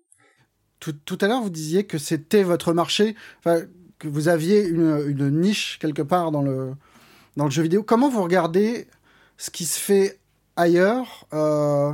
[0.81, 6.03] tout, à l'heure, vous disiez que c'était votre marché, que vous aviez une, niche quelque
[6.03, 6.73] part dans le,
[7.37, 7.83] dans le jeu vidéo.
[7.83, 8.87] Comment vous regardez
[9.37, 10.19] ce qui se fait
[10.57, 11.93] ailleurs euh,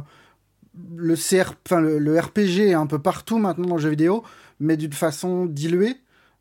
[0.97, 4.24] le, CR, le, RPG est un peu partout maintenant dans le jeu vidéo,
[4.61, 5.97] mais d'une façon diluée.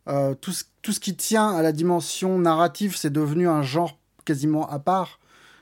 [0.08, 4.00] Euh, tout, ce, tout ce qui tient à la dimension narrative, c'est devenu un genre
[4.26, 5.20] quasiment à part.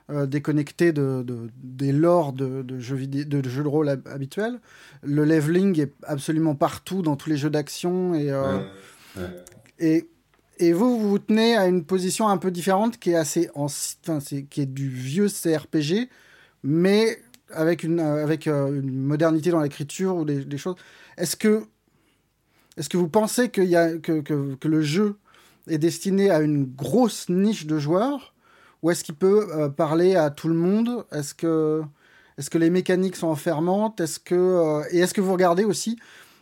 [0.10, 1.24] Euh, déconnecté de,
[1.64, 4.60] des lores de, jeux de, jeux de rôle habituels.
[5.04, 8.60] Le leveling est absolument partout dans tous les jeux d'action et, euh,
[9.80, 10.10] et,
[10.58, 13.66] Et vous, vous vous tenez à une position un peu différente qui est assez en,
[13.66, 16.10] enfin, c'est, qui est du vieux CRPG,
[16.64, 17.22] mais
[17.54, 20.76] avec une, euh, avec une modernité dans l'écriture ou des, des choses.
[21.18, 21.64] Est-ce que,
[22.76, 25.16] est-ce que vous pensez y a, que, que, que le jeu
[25.68, 28.31] est destiné à une grosse niche de joueurs
[28.82, 31.06] ou est-ce qu'il peut euh, parler à tout le monde?
[31.12, 31.82] Est-ce que,
[32.38, 35.98] est-ce que les mécaniques sont enfermantes Est-ce que, euh, et est-ce que vous regardez aussi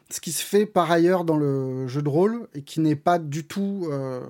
[0.10, 3.20] ce qui se fait par ailleurs dans le jeu de rôle et qui n'est pas
[3.20, 3.88] du tout.
[3.92, 4.22] euh,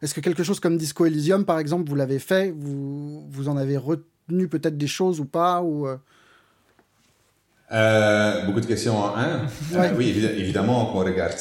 [0.00, 2.50] Est-ce que quelque chose comme Disco Elysium, par exemple, vous l'avez fait?
[2.56, 5.62] Vous, vous en avez retenu peut-être des choses ou pas?
[5.62, 5.96] Ou, euh,
[7.72, 9.46] Euh, beaucoup de questions en un.
[9.72, 9.92] Ouais.
[9.96, 11.32] oui, évi- évidemment qu'on regarde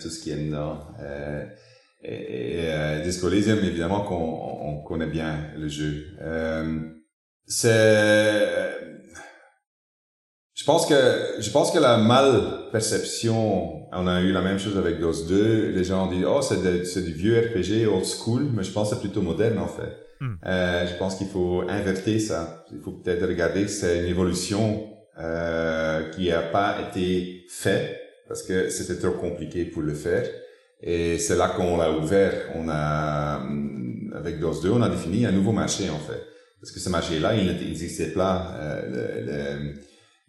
[0.00, 0.78] tout ce qui est dedans.
[2.04, 6.06] Euh, et et euh, Disco Elysium, évidemment qu'on on connaît bien le jeu.
[6.20, 6.80] Euh,
[7.46, 8.78] c'est...
[10.54, 10.94] Je pense que
[11.38, 15.70] je pense que la mal perception, on a eu la même chose avec DOS 2.
[15.70, 18.96] Les gens disent oh c'est c'est du vieux RPG old school, mais je pense que
[18.96, 19.96] c'est plutôt moderne en fait.
[20.20, 20.34] Hmm.
[20.44, 22.64] Euh, je pense qu'il faut inverter ça.
[22.72, 24.90] Il faut peut-être regarder que c'est une évolution
[25.20, 27.96] euh, qui a pas été faite
[28.26, 30.26] parce que c'était trop compliqué pour le faire.
[30.82, 32.32] Et c'est là qu'on l'a ouvert.
[32.54, 36.22] On a hum, avec DOS 2, on a défini un nouveau marché en fait.
[36.60, 38.52] Parce que ce marché-là, il n'existait pas.
[38.58, 38.82] Euh,
[39.22, 39.74] le- le-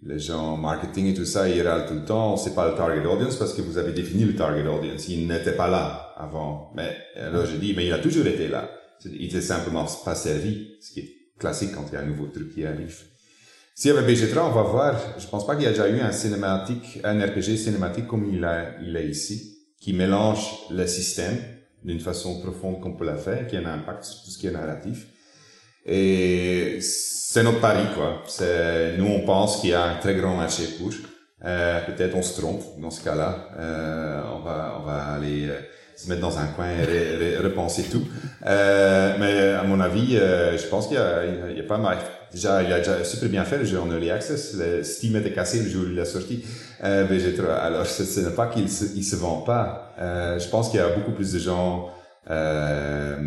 [0.01, 3.05] les gens marketing et tout ça, ils râlent tout le temps, c'est pas le target
[3.05, 5.09] audience parce que vous avez défini le target audience.
[5.09, 6.71] Il n'était pas là avant.
[6.75, 8.69] Mais alors je dis, mais il a toujours été là.
[9.05, 12.27] Il était simplement pas servi, ce qui est classique quand il y a un nouveau
[12.27, 12.95] truc qui arrive.
[13.83, 14.95] Y avait BG3, on va voir.
[15.17, 18.43] Je pense pas qu'il y a déjà eu un cinématique, un RPG cinématique comme il,
[18.45, 21.37] a, il est ici, qui mélange le système
[21.83, 24.47] d'une façon profonde qu'on peut la faire, qui a un impact sur tout ce qui
[24.47, 25.07] est narratif.
[25.85, 28.21] Et c'est notre pari, quoi.
[28.27, 30.91] C'est, nous, on pense qu'il y a un très grand marché pour.
[31.45, 33.49] Euh, peut-être on se trompe dans ce cas-là.
[33.57, 35.57] Euh, on va, on va aller euh,
[35.95, 38.05] se mettre dans un coin et repenser tout.
[38.45, 41.77] Euh, mais à mon avis, euh, je pense qu'il y a, il y a- pas
[41.77, 41.97] mal.
[42.33, 44.53] Déjà, il a déjà super bien fait le jeu en early access.
[44.55, 45.95] Le Steam était cassé le jour où il
[46.83, 47.45] Euh, VG3.
[47.59, 49.93] Alors, ce, n'est pas qu'il se, il se vend pas.
[49.99, 51.89] Euh, je pense qu'il y a beaucoup plus de gens
[52.29, 53.17] euh,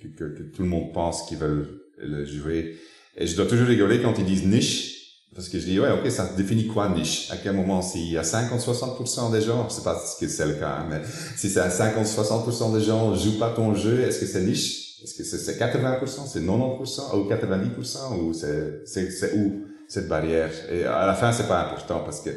[0.00, 1.68] que, que, que tout le monde pense qu'ils veulent
[1.98, 2.76] le jouer.
[3.16, 4.92] Et je dois toujours rigoler quand ils disent niche.
[5.34, 7.30] Parce que je dis, ouais, ok, ça définit quoi niche?
[7.30, 7.80] À quel moment?
[7.80, 10.86] S'il y a 50-60% des gens, je sais pas ce que c'est le cas, hein,
[10.90, 11.00] mais
[11.36, 15.02] si c'est à 50-60% des gens jouent pas ton jeu, est-ce que c'est niche?
[15.02, 20.50] Est-ce que c'est c'est 80%, c'est 90% ou 90% ou c'est où cette barrière?
[20.70, 22.30] Et à la fin, c'est pas important parce que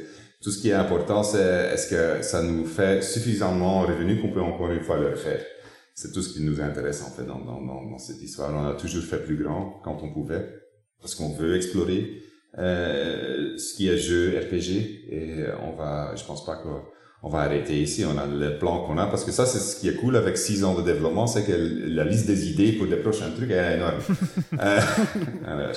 [0.46, 4.43] tout ce qui est important, c'est est-ce que ça nous fait suffisamment revenu qu'on peut
[4.43, 5.43] encore une fois le refaire?
[5.96, 8.54] C'est tout ce qui nous intéresse en fait dans, dans, dans, cette histoire.
[8.54, 10.48] On a toujours fait plus grand quand on pouvait
[11.02, 12.22] parce qu'on veut explorer
[12.60, 16.84] euh, ce qui est jeu RPG et on va, je pense pas qu'on
[17.24, 18.06] on va arrêter ici.
[18.06, 20.38] On a le plan qu'on a parce que ça, c'est ce qui est cool avec
[20.38, 21.54] six ans de développement, c'est que
[21.88, 23.98] la liste des idées pour les prochains trucs est énorme.
[24.60, 24.80] euh,
[25.48, 25.76] alors,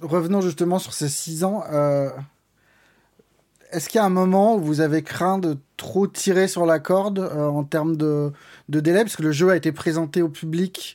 [0.00, 1.64] Revenons justement sur ces six ans.
[1.72, 2.10] euh,
[3.74, 6.78] Est-ce qu'il y a un moment où vous avez craint de trop tirer sur la
[6.78, 8.32] corde euh, en termes de,
[8.68, 9.02] de délai?
[9.02, 10.94] Parce que le jeu a été présenté au public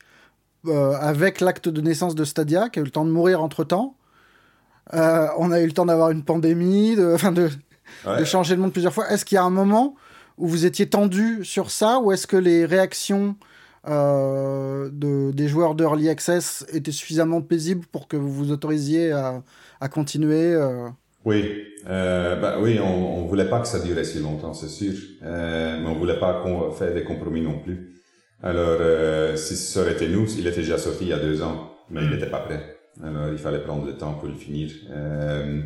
[0.67, 3.95] euh, avec l'acte de naissance de Stadia, qui a eu le temps de mourir entre-temps.
[4.93, 7.49] Euh, on a eu le temps d'avoir une pandémie, de, enfin de,
[8.05, 8.19] ouais.
[8.19, 9.09] de changer le monde plusieurs fois.
[9.09, 9.95] Est-ce qu'il y a un moment
[10.37, 13.35] où vous étiez tendu sur ça ou est-ce que les réactions
[13.87, 19.41] euh, de, des joueurs d'Early Access étaient suffisamment paisibles pour que vous vous autorisiez à,
[19.81, 20.55] à continuer
[21.29, 21.41] Oui,
[21.87, 25.77] euh, bah oui, on, on voulait pas que ça durait si longtemps, c'est sûr, euh,
[25.79, 27.77] mais on voulait pas qu'on faire des compromis non plus.
[28.41, 31.43] Alors, euh, si ça aurait été nous, il était déjà sorti il y a deux
[31.43, 31.57] ans,
[31.91, 32.77] mais il n'était pas prêt.
[33.03, 34.71] Alors, il fallait prendre le temps pour le finir.
[34.89, 35.61] Euh,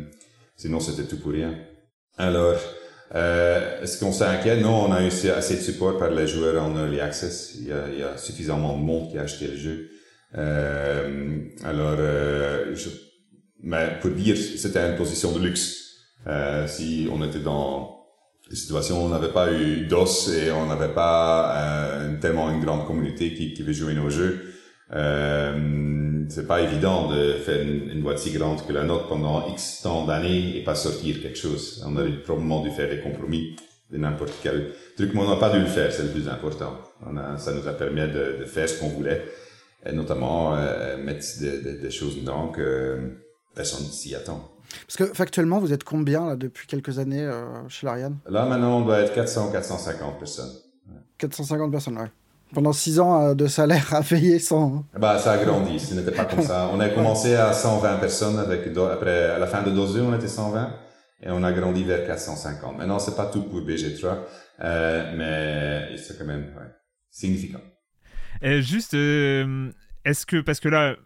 [0.54, 1.54] sinon, c'était tout pour rien.
[2.18, 2.58] Alors,
[3.14, 4.60] euh, est-ce qu'on s'inquiète?
[4.60, 7.54] Non, on a eu assez de support par les joueurs en early access.
[7.58, 9.88] Il y a, il y a suffisamment de monde qui a acheté le jeu.
[10.36, 11.96] Euh, alors,
[12.74, 12.88] je,
[13.64, 15.84] mais pour dire, c'était une position de luxe.
[16.26, 18.04] Euh, si on était dans
[18.50, 22.62] des situations où on n'avait pas eu d'os et on n'avait pas euh, tellement une
[22.62, 24.52] grande communauté qui, qui veut jouer nos jeux,
[24.92, 29.48] euh, c'est pas évident de faire une, une, boîte si grande que la nôtre pendant
[29.48, 31.82] X temps d'années et pas sortir quelque chose.
[31.86, 33.56] On aurait probablement dû faire des compromis
[33.90, 36.78] de n'importe quel truc, mais on n'a pas dû le faire, c'est le plus important.
[37.06, 39.24] On a, ça nous a permis de, de faire ce qu'on voulait,
[39.86, 43.23] et notamment euh, mettre des de, de choses dedans que
[43.54, 44.50] personne s'y attend.
[44.86, 48.78] Parce que factuellement, vous êtes combien là, depuis quelques années euh, chez l'Ariane Là, maintenant,
[48.78, 50.52] on doit être 400 450 personnes.
[51.18, 52.10] 450 personnes, ouais.
[52.52, 54.84] Pendant 6 ans euh, de salaire à payer sans...
[54.98, 56.70] Bah, ça a grandi, ce n'était pas comme ça.
[56.72, 60.28] On a commencé à 120 personnes, avec, après, à la fin de 2 on était
[60.28, 60.70] 120,
[61.22, 62.78] et on a grandi vers 450.
[62.78, 64.18] Maintenant, c'est pas tout pour BG3,
[64.60, 66.70] euh, mais c'est quand même, ouais.
[67.10, 67.60] significant.
[68.42, 69.70] Et juste, euh,
[70.04, 70.96] est-ce que, parce que là,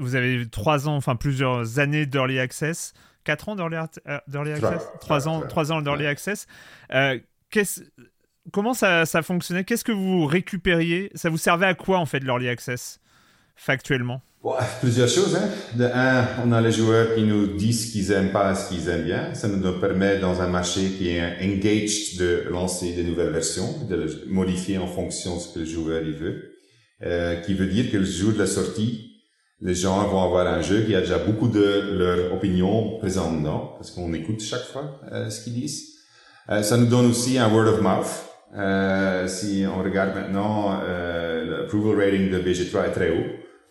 [0.00, 2.94] vous avez trois ans, enfin plusieurs années d'early access,
[3.24, 6.46] quatre ans d'early, access, trois, ans, trois ans d'early access.
[6.92, 7.18] Euh,
[8.52, 9.64] comment ça, ça fonctionnait?
[9.64, 11.10] Qu'est-ce que vous récupériez?
[11.14, 13.00] Ça vous servait à quoi en fait l'early access
[13.56, 14.22] factuellement?
[14.80, 15.36] Plusieurs choses.
[15.36, 15.48] Hein.
[15.74, 18.88] De un, on a les joueurs qui nous disent ce qu'ils aiment pas, ce qu'ils
[18.88, 19.34] aiment bien.
[19.34, 23.96] Ça nous permet dans un marché qui est engaged de lancer des nouvelles versions, de
[23.96, 26.56] le modifier en fonction de ce que le joueur il veut.
[27.02, 29.09] Euh, qui veut dire que le jour de la sortie,
[29.62, 33.74] les gens vont avoir un jeu qui a déjà beaucoup de leur opinion présente dedans,
[33.76, 35.96] parce qu'on écoute chaque fois euh, ce qu'ils disent.
[36.48, 38.24] Euh, ça nous donne aussi un word of mouth.
[38.56, 43.26] Euh, si on regarde maintenant, euh, l'approval rating de BG3 est très haut.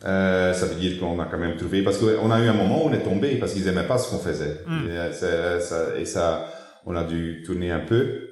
[0.06, 2.86] Euh, ça veut dire qu'on a quand même trouvé, parce qu'on a eu un moment
[2.86, 4.62] où on est tombé parce qu'ils aimaient pas ce qu'on faisait.
[4.66, 4.88] Mm.
[4.88, 6.48] Et, euh, ça, et, ça,
[6.86, 8.30] on a dû tourner un peu,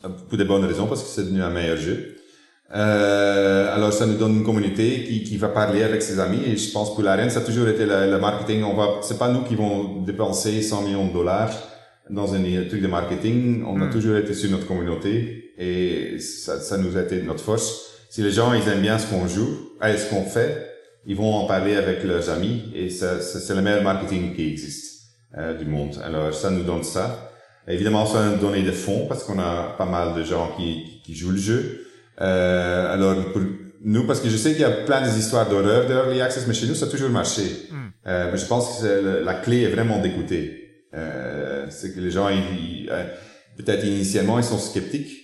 [0.00, 2.16] pour des bonnes raisons, parce que c'est devenu un meilleur jeu.
[2.74, 6.56] Euh, alors ça nous donne une communauté qui, qui va parler avec ses amis et
[6.56, 8.62] je pense pour l'arène ça a toujours été le, marketing.
[8.62, 11.50] On va, c'est pas nous qui vont dépenser 100 millions de dollars
[12.08, 13.64] dans un truc de marketing.
[13.66, 13.90] On a mm.
[13.90, 17.88] toujours été sur notre communauté et ça, ça nous a été notre force.
[18.08, 20.66] Si les gens ils aiment bien ce qu'on joue, et ce qu'on fait,
[21.06, 25.02] ils vont en parler avec leurs amis et ça, c'est le meilleur marketing qui existe
[25.36, 26.00] euh, du monde.
[26.02, 27.30] Alors ça nous donne ça.
[27.68, 31.14] Évidemment, ça nous donne des fonds parce qu'on a pas mal de gens qui, qui
[31.14, 31.81] jouent le jeu.
[32.20, 33.42] Euh, alors pour
[33.84, 36.66] nous, parce que je sais qu'il y a plein d'histoires d'horreur d'early access, mais chez
[36.66, 37.42] nous ça a toujours marché.
[37.70, 37.88] Hmm.
[38.06, 40.84] Euh, mais je pense que la clé est vraiment d'écouter.
[40.94, 43.04] Euh, c'est que les gens, ils, euh,
[43.56, 45.18] peut-être initialement, ils sont sceptiques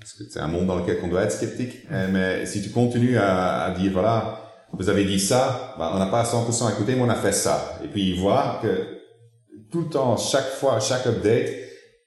[0.00, 1.88] parce que c'est un monde dans lequel on doit être sceptique.
[1.90, 2.12] Hmm.
[2.12, 4.40] mais si tu continues à, à dire voilà
[4.78, 7.78] vous avez dit ça, ben, on n'a pas 100% écouté, mais on a fait ça.
[7.84, 8.98] Et puis, ils voient que
[9.70, 11.50] tout le temps, chaque fois, chaque update,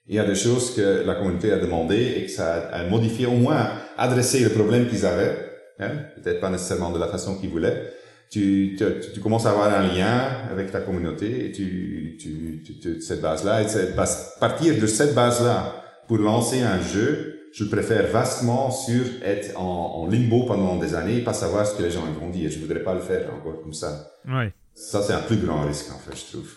[0.08, 3.26] il y a des choses que la communauté a demandé et que ça a modifié,
[3.26, 5.36] au moins adressé le problème qu'ils avaient,
[5.78, 7.92] hein, peut-être pas nécessairement de la façon qu'ils voulaient.
[8.30, 13.00] Tu, tu, tu, commences à avoir un lien avec ta communauté et tu, tu, tu
[13.00, 18.06] cette base-là, et cette base, partir de cette base-là pour lancer un jeu, je préfère
[18.08, 22.02] vastement sur être en, limbo pendant des années et pas savoir ce que les gens
[22.20, 22.50] vont dire.
[22.50, 24.12] Je voudrais pas le faire encore comme ça.
[24.26, 24.52] Ouais.
[24.74, 26.54] Ça, c'est un plus grand risque, en fait, je trouve.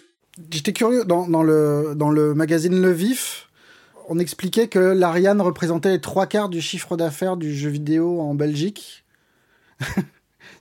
[0.51, 3.49] J'étais curieux, dans, dans, le, dans le magazine Le Vif,
[4.07, 8.33] on expliquait que l'Ariane représentait les trois quarts du chiffre d'affaires du jeu vidéo en
[8.33, 9.05] Belgique.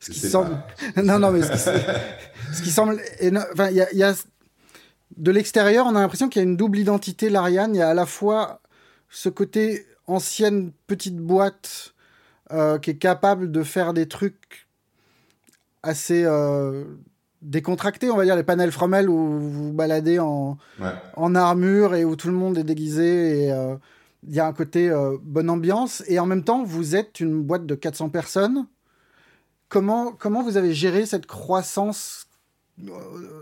[0.01, 0.57] ce qui semble.
[1.03, 3.01] non, non, mais ce qui, semble.
[3.53, 4.15] Enfin, y a, y a...
[5.17, 7.75] De l'extérieur, on a l'impression qu'il y a une double identité, l'Ariane.
[7.75, 8.61] Il y a à la fois
[9.09, 11.95] ce côté ancienne petite boîte
[12.53, 14.69] euh, qui est capable de faire des trucs
[15.83, 16.85] assez euh,
[17.43, 20.59] décontractés, on va dire, les panels Fromel où vous vous baladez en,
[21.17, 23.77] en armure et où tout le monde est déguisé et euh,
[24.27, 26.03] il y a un côté bonne ambiance.
[26.07, 28.67] Et en même temps, vous êtes une boîte de 400 personnes.
[29.71, 32.27] Comment, comment vous avez géré cette croissance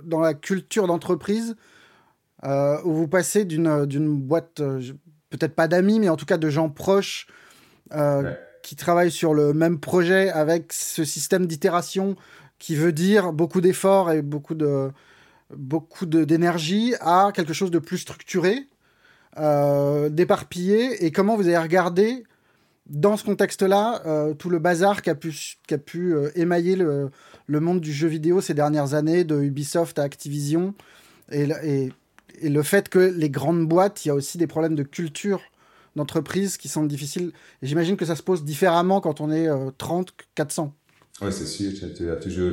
[0.05, 1.57] dans la culture d'entreprise
[2.44, 4.62] où vous passez d'une boîte
[5.30, 7.26] peut-être pas d'amis, mais en tout cas de gens proches
[7.92, 12.16] euh, qui travaillent sur le même projet avec ce système d'itération
[12.59, 14.90] qui veut dire beaucoup d'efforts et beaucoup de
[15.56, 18.68] beaucoup d'énergie à quelque chose de plus structuré,
[19.38, 21.04] euh, d'éparpillé.
[21.06, 22.24] Et comment vous avez regardé
[22.86, 25.34] dans ce contexte-là euh, tout le bazar qui a pu,
[25.70, 27.11] a pu émailler le,
[27.46, 30.74] le, monde du jeu vidéo ces dernières années, de Ubisoft à Activision,
[31.30, 31.92] et, et
[32.40, 35.40] et le fait que les grandes boîtes, il y a aussi des problèmes de culture
[35.96, 37.32] d'entreprise qui sont difficiles.
[37.62, 39.48] J'imagine que ça se pose différemment quand on est
[39.78, 40.72] 30, 400.
[41.20, 41.72] Oui, c'est sûr.
[41.96, 42.52] Tu as toujours,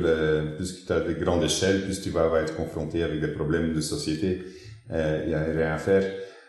[0.56, 3.80] plus tu as des grandes échelles, plus tu vas, être confronté avec des problèmes de
[3.80, 4.42] société.
[4.90, 6.04] Euh, il n'y a rien à faire.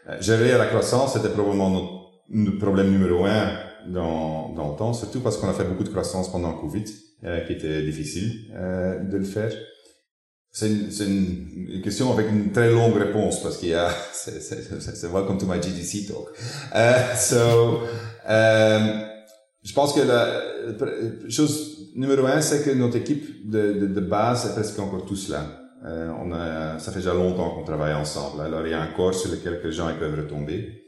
[0.10, 5.20] Euh, gérer la croissance, c'était probablement notre problème numéro un dans, dans le temps, surtout
[5.20, 6.86] parce qu'on a fait beaucoup de croissance pendant le Covid,
[7.24, 9.52] euh, qui était difficile euh, de le faire.
[10.50, 15.38] C'est une, une, question avec une très longue réponse parce qu'il y a, c'est welcome
[15.38, 16.30] to my GDC talk.
[16.74, 17.82] Uh, so,
[18.28, 19.04] um,
[19.64, 20.42] je pense que la,
[21.30, 25.30] chose numéro un, c'est que notre équipe de, de, de, base est presque encore tous
[25.30, 25.44] là.
[25.86, 28.42] Euh, on a, ça fait déjà longtemps qu'on travaille ensemble.
[28.42, 30.84] Alors il y a un corps sur lequel les gens ils peuvent retomber.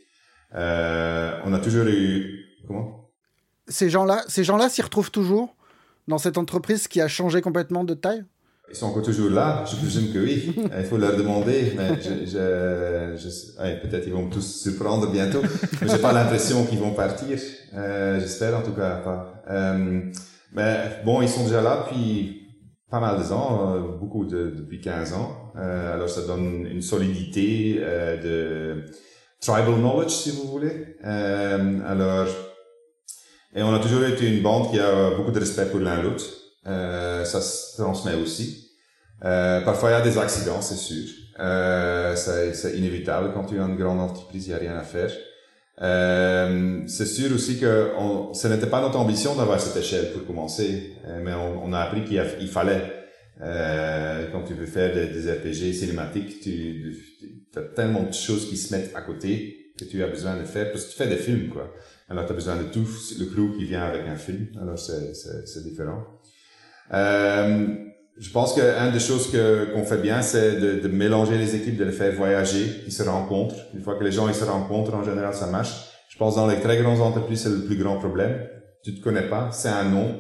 [0.56, 3.10] Euh, on a toujours eu comment?
[3.68, 5.56] Ces gens-là, ces gens-là s'y retrouvent toujours
[6.08, 8.24] dans cette entreprise qui a changé complètement de taille?
[8.72, 10.56] Ils sont encore toujours là, je présume que oui.
[10.78, 15.42] Il faut leur demander, mais je, je, je peut-être ils vont tous se surprendre bientôt.
[15.82, 17.40] Mais j'ai pas l'impression qu'ils vont partir.
[17.76, 19.44] Euh, J'espère en tout cas pas.
[20.54, 22.40] Mais bon, ils sont déjà là depuis
[22.90, 25.52] pas mal de ans, euh, beaucoup de, depuis 15 ans.
[25.58, 28.86] Euh, alors ça donne une solidité euh, de
[29.40, 30.96] tribal knowledge, si vous voulez.
[31.06, 32.28] Euh, alors
[33.56, 36.26] Et on a toujours été une bande qui a beaucoup de respect pour l'un l'autre.
[36.68, 38.66] Euh, ça se transmet aussi.
[39.22, 41.08] Parfois, il y a des accidents, c'est sûr.
[42.16, 45.12] C'est inévitable quand tu es une grande entreprise, il n'y a rien à faire.
[45.82, 50.26] Euh, c'est sûr aussi que on, ce n'était pas notre ambition d'avoir cette échelle pour
[50.26, 52.96] commencer, euh, mais on, a appris qu'il il fallait.
[53.42, 56.98] Euh, quand tu veux faire des, des RPG cinématiques, tu,
[57.54, 60.44] tu as tellement de choses qui se mettent à côté que tu as besoin de
[60.44, 61.74] faire parce que tu fais des films, quoi.
[62.10, 62.86] Alors tu as besoin de tout
[63.18, 64.48] le crew qui vient avec un film.
[64.62, 66.04] Alors c'est différent.
[66.94, 67.76] Euh,
[68.20, 71.78] je pense qu'une des choses que qu'on fait bien, c'est de, de, mélanger les équipes,
[71.78, 73.56] de les faire voyager, qu'ils se rencontrent.
[73.74, 75.74] Une fois que les gens ils se rencontrent, en général, ça marche.
[76.10, 78.46] Je pense dans les très grandes entreprises, c'est le plus grand problème.
[78.84, 80.20] Tu te connais pas, c'est un nom.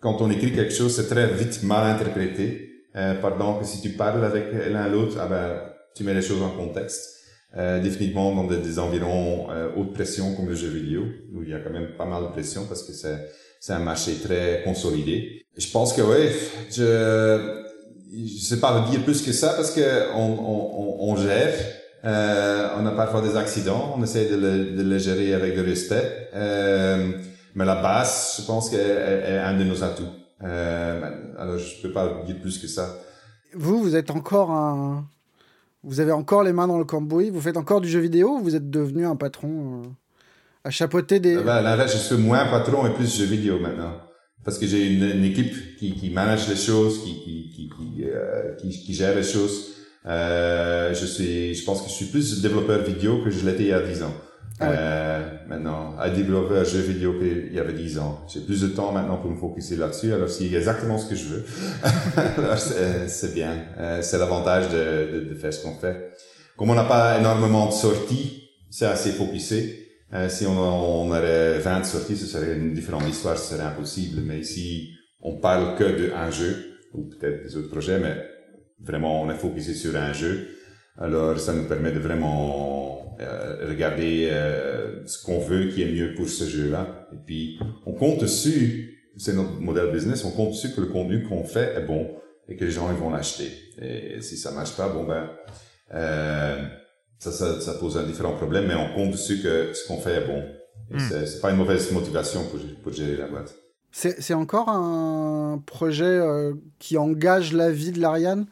[0.00, 2.68] Quand on écrit quelque chose, c'est très vite mal interprété.
[2.96, 5.60] Euh, pardon, que si tu parles avec l'un l'autre, ah ben,
[5.96, 7.16] tu mets les choses en contexte.
[7.56, 11.02] Euh, définitivement dans des, des environs euh, haute pression comme le jeu vidéo,
[11.34, 14.12] où il y a quand même pas mal de pression parce que c'est un marché
[14.22, 15.46] très consolidé.
[15.60, 16.30] Je pense que oui,
[16.70, 17.60] je
[18.12, 21.54] je sais pas dire plus que ça parce que on, on, on gère.
[22.04, 25.62] Euh, on a parfois des accidents, on essaie de le, de le gérer avec le
[25.62, 26.30] respect.
[26.34, 27.12] Euh,
[27.54, 30.08] mais la base, je pense qu'elle est un de nos atouts.
[30.42, 31.00] Euh,
[31.38, 32.96] alors, je peux pas dire plus que ça.
[33.54, 35.04] Vous, vous êtes encore un...
[35.82, 38.42] Vous avez encore les mains dans le cambouis Vous faites encore du jeu vidéo ou
[38.42, 39.82] vous êtes devenu un patron
[40.64, 41.36] à chapeauter des...
[41.36, 43.92] Ah ben, là, là, je suis moins patron et plus jeu vidéo maintenant.
[44.44, 48.04] Parce que j'ai une, une, équipe qui, qui manage les choses, qui, qui, qui, qui,
[48.04, 49.70] euh, qui, qui gère les choses.
[50.06, 53.68] Euh, je suis, je pense que je suis plus développeur vidéo que je l'étais il
[53.68, 54.14] y a 10 ans.
[54.62, 54.76] Ah ouais.
[54.78, 58.20] euh, maintenant, à développer un jeu vidéo qu'il y avait 10 ans.
[58.32, 61.24] J'ai plus de temps maintenant pour me focuser là-dessus, alors c'est exactement ce que je
[61.24, 61.44] veux.
[63.08, 63.52] c'est bien.
[63.78, 66.12] Euh, c'est l'avantage de, de, de, faire ce qu'on fait.
[66.56, 69.79] Comme on n'a pas énormément de sorties, c'est assez focusé.
[70.12, 74.22] Euh, si on, on aurait 20 sorties, ce serait une différente histoire, ce serait impossible.
[74.22, 74.90] Mais ici,
[75.20, 78.16] on parle que d'un jeu, ou peut-être des autres projets, mais
[78.80, 80.48] vraiment, on est focusé sur un jeu.
[80.98, 86.14] Alors, ça nous permet de vraiment euh, regarder euh, ce qu'on veut qui est mieux
[86.14, 87.08] pour ce jeu-là.
[87.12, 91.22] Et puis, on compte dessus, c'est notre modèle business, on compte dessus que le contenu
[91.22, 92.16] qu'on fait est bon
[92.48, 93.50] et que les gens ils vont l'acheter.
[93.80, 95.30] Et si ça marche pas, bon ben,
[95.94, 96.66] euh,
[97.20, 100.22] ça, ça, ça, pose un différent problème, mais on compte dessus que ce qu'on fait
[100.22, 100.42] est bon.
[100.90, 100.98] Mm.
[100.98, 103.54] c'est pas une mauvaise motivation pour, pour gérer la boîte.
[103.92, 108.46] C'est encore un projet euh, qui engage la vie de l'Ariane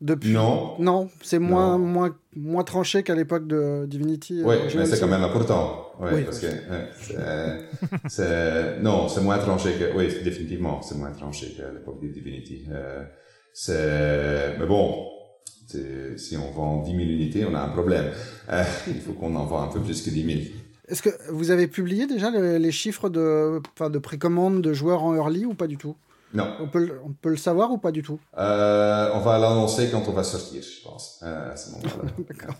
[0.00, 0.32] depuis...
[0.32, 0.74] Non.
[0.78, 4.42] Non, c'est moins, moins, moins tranché qu'à l'époque de Divinity.
[4.42, 5.92] Oui, mais c'est quand même important.
[6.00, 6.46] Ouais, oui, parce que
[8.08, 12.66] c'est, non, c'est moins tranché que, oui, définitivement, c'est moins tranché qu'à l'époque de Divinity.
[12.72, 13.04] Euh,
[13.52, 15.06] c'est, mais bon,
[16.16, 18.06] si on vend 10 000 unités, on a un problème.
[18.50, 20.38] Euh, il faut qu'on en vend un peu plus que 10 000.
[20.88, 25.14] Est-ce que vous avez publié déjà les, les chiffres de, de précommande de joueurs en
[25.14, 25.96] early ou pas du tout?
[26.32, 26.46] Non.
[26.60, 28.20] On peut, on peut le savoir ou pas du tout?
[28.38, 32.10] Euh, On va l'annoncer quand on va sortir, je pense, euh, à ce moment-là.
[32.28, 32.54] D'accord.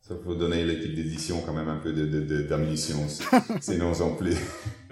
[0.00, 2.96] Ça faut donner l'équipe d'édition quand même un peu d'ammunition,
[3.60, 4.36] sinon ils ont plus.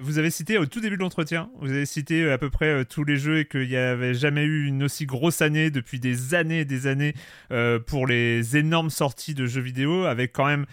[0.04, 2.66] Vous avez cité au tout début de l'entretien, vous avez cité euh, à peu près
[2.66, 5.98] euh, tous les jeux et qu'il n'y avait jamais eu une aussi grosse année depuis
[5.98, 7.14] des années et des années
[7.52, 10.66] euh, pour les énormes sorties de jeux vidéo, avec quand même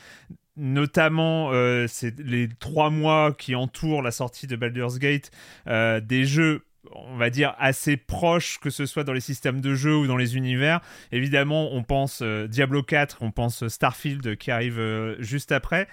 [0.57, 5.31] notamment les trois mois qui entourent la sortie de Baldur's Gate,
[5.65, 9.95] des jeux on va dire assez proches que ce soit dans les systèmes de jeu
[9.95, 10.81] ou dans les univers.
[11.13, 15.87] Évidemment, on pense Diablo 4, on pense Starfield qui arrive juste après.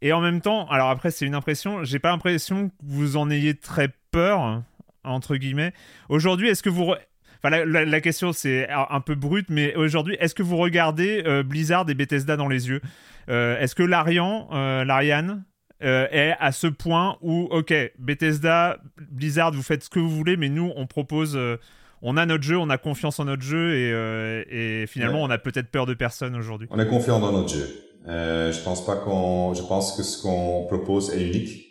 [0.00, 3.30] Et en même temps, alors après c'est une impression, j'ai pas l'impression que vous en
[3.30, 4.62] ayez très peur
[5.04, 5.72] entre guillemets.
[6.08, 6.94] Aujourd'hui, est-ce que vous
[7.40, 11.22] Enfin, la, la, la question c'est un peu brute, mais aujourd'hui, est-ce que vous regardez
[11.24, 12.80] euh, Blizzard et Bethesda dans les yeux?
[13.28, 15.44] Euh, Est-ce que l'Arian, euh, l'Ariane,
[15.84, 18.78] euh, est à ce point où, ok, Bethesda,
[19.10, 21.58] Blizzard, vous faites ce que vous voulez, mais nous, on propose, euh,
[22.02, 25.28] on a notre jeu, on a confiance en notre jeu, et, euh, et finalement, ouais.
[25.28, 26.66] on a peut-être peur de personne aujourd'hui?
[26.72, 27.68] On est confiant dans notre jeu.
[28.06, 31.66] Je pense pas qu'on, je pense que ce qu'on propose est unique.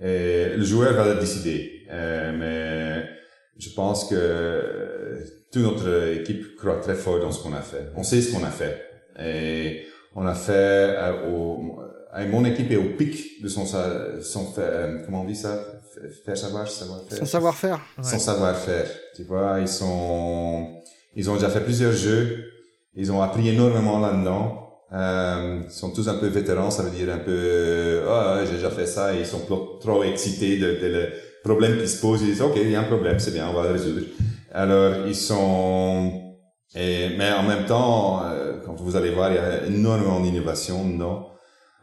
[0.00, 3.04] Et le joueur va le décider, mais
[3.58, 7.90] je pense que toute notre équipe croit très fort dans ce qu'on a fait.
[7.96, 8.82] On sait ce qu'on a fait.
[9.18, 11.80] Et on a fait euh, au,
[12.28, 14.52] mon équipe est au pic de son, son
[15.04, 15.64] comment on dit ça?
[16.24, 17.18] Faire savoir, savoir-faire.
[17.18, 17.80] Son savoir-faire.
[17.98, 18.04] Ouais.
[18.04, 18.86] Son savoir-faire.
[19.16, 20.80] Tu vois, ils sont,
[21.14, 22.44] ils ont déjà fait plusieurs jeux.
[22.94, 24.59] Ils ont appris énormément là-dedans.
[24.92, 28.56] Euh, ils sont tous un peu vétérans, ça veut dire un peu, ah, oh, j'ai
[28.56, 29.42] déjà fait ça, et ils sont
[29.80, 31.08] trop excités de, de, de
[31.44, 33.54] problème qui se pose, ils disent, OK, il y a un problème, c'est bien, on
[33.54, 34.02] va le résoudre.
[34.52, 36.34] Alors, ils sont...
[36.74, 40.84] Et, mais en même temps, euh, quand vous allez voir, il y a énormément d'innovation,
[40.84, 41.26] non.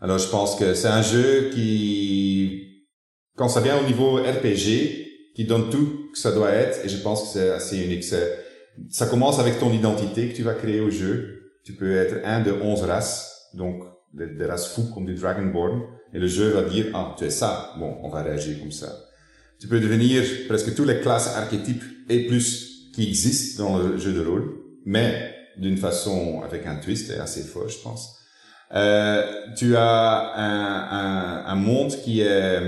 [0.02, 2.68] Alors, je pense que c'est un jeu qui
[3.38, 5.06] quand ça vient au niveau RPG,
[5.36, 8.04] qui donne tout que ça doit être, et je pense que c'est assez unique.
[8.04, 11.37] Ça commence avec ton identité que tu vas créer au jeu.
[11.68, 15.82] Tu peux être un de onze races, donc des, races fous comme du Dragonborn,
[16.14, 17.74] et le jeu va dire, ah, tu es ça.
[17.78, 18.88] Bon, on va réagir comme ça.
[19.60, 24.14] Tu peux devenir presque toutes les classes archétypes et plus qui existent dans le jeu
[24.14, 24.50] de rôle,
[24.86, 28.18] mais d'une façon avec un twist assez fort, je pense.
[28.74, 29.26] Euh,
[29.58, 32.62] tu as un, un, un monde qui est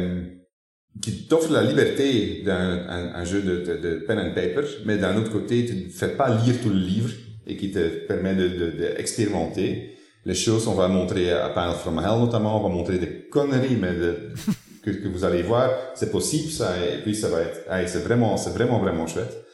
[1.02, 5.16] qui t'offre la liberté d'un un, jeu de, de, de, pen and paper, mais d'un
[5.16, 7.12] autre côté, tu ne fais pas lire tout le livre
[7.50, 10.68] et qui te permet d'expérimenter de, de, les choses.
[10.68, 13.94] On va montrer à Panel from Hell notamment, on va montrer des conneries, mais
[14.84, 18.38] que, que, vous allez voir, c'est possible ça, et puis ça va être, c'est vraiment,
[18.38, 19.46] c'est vraiment vraiment chouette.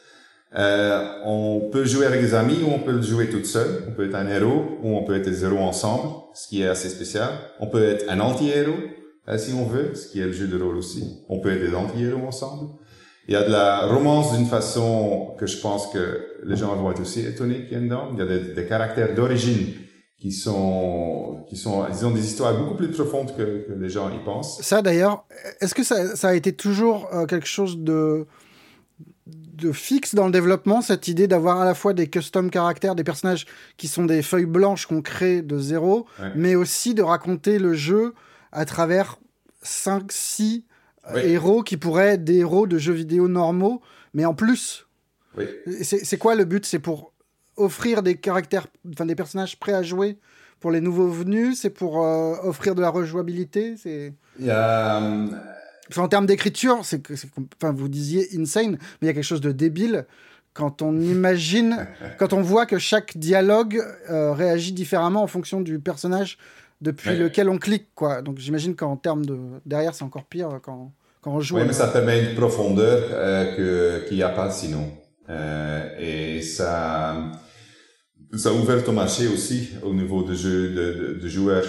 [0.56, 3.84] Euh, on peut jouer avec des amis ou on peut jouer tout seul.
[3.88, 6.68] On peut être un héros ou on peut être des héros ensemble, ce qui est
[6.68, 7.28] assez spécial.
[7.60, 8.78] On peut être un anti-héros
[9.28, 11.24] euh, si on veut, ce qui est le jeu de rôle aussi.
[11.28, 12.70] On peut être des anti-héros ensemble.
[13.28, 16.92] Il y a de la romance d'une façon que je pense que les gens vont
[16.92, 18.10] être aussi étonnés qu'il y a dedans.
[18.12, 19.74] Il y a des, des caractères d'origine
[20.18, 24.10] qui sont, qui sont, ils ont des histoires beaucoup plus profondes que, que les gens
[24.10, 24.60] y pensent.
[24.62, 25.24] Ça d'ailleurs,
[25.60, 28.26] est-ce que ça, ça, a été toujours euh, quelque chose de,
[29.26, 33.04] de fixe dans le développement, cette idée d'avoir à la fois des custom caractères, des
[33.04, 33.46] personnages
[33.76, 38.14] qui sont des feuilles blanches qu'on crée de zéro, mais aussi de raconter le jeu
[38.52, 39.18] à travers
[39.62, 40.64] 5, 6
[41.14, 43.80] euh, héros qui pourraient être des héros de jeux vidéo normaux,
[44.14, 44.86] mais en plus.
[45.82, 46.64] C'est quoi le but?
[46.64, 47.12] C'est pour
[47.56, 50.18] offrir des caractères, enfin des personnages prêts à jouer
[50.60, 51.60] pour les nouveaux venus?
[51.60, 53.76] C'est pour euh, offrir de la rejouabilité?
[53.76, 54.14] C'est.
[54.42, 55.26] Euh,
[55.96, 57.02] en termes d'écriture, c'est
[57.62, 60.06] enfin, vous disiez insane, mais il y a quelque chose de débile
[60.54, 61.86] quand on imagine,
[62.18, 66.38] quand on voit que chaque dialogue réagit différemment en fonction du personnage
[66.80, 68.22] depuis lequel on clique, quoi.
[68.22, 71.56] Donc j'imagine qu'en termes de derrière, c'est encore pire quand, quand on joue.
[71.56, 74.90] Oui, mais ça permet une profondeur euh, qu'il n'y a pas sinon.
[75.28, 77.16] Euh, et ça,
[78.34, 81.64] ça a ouvert ton marché aussi au niveau de jeux de, de, joueurs.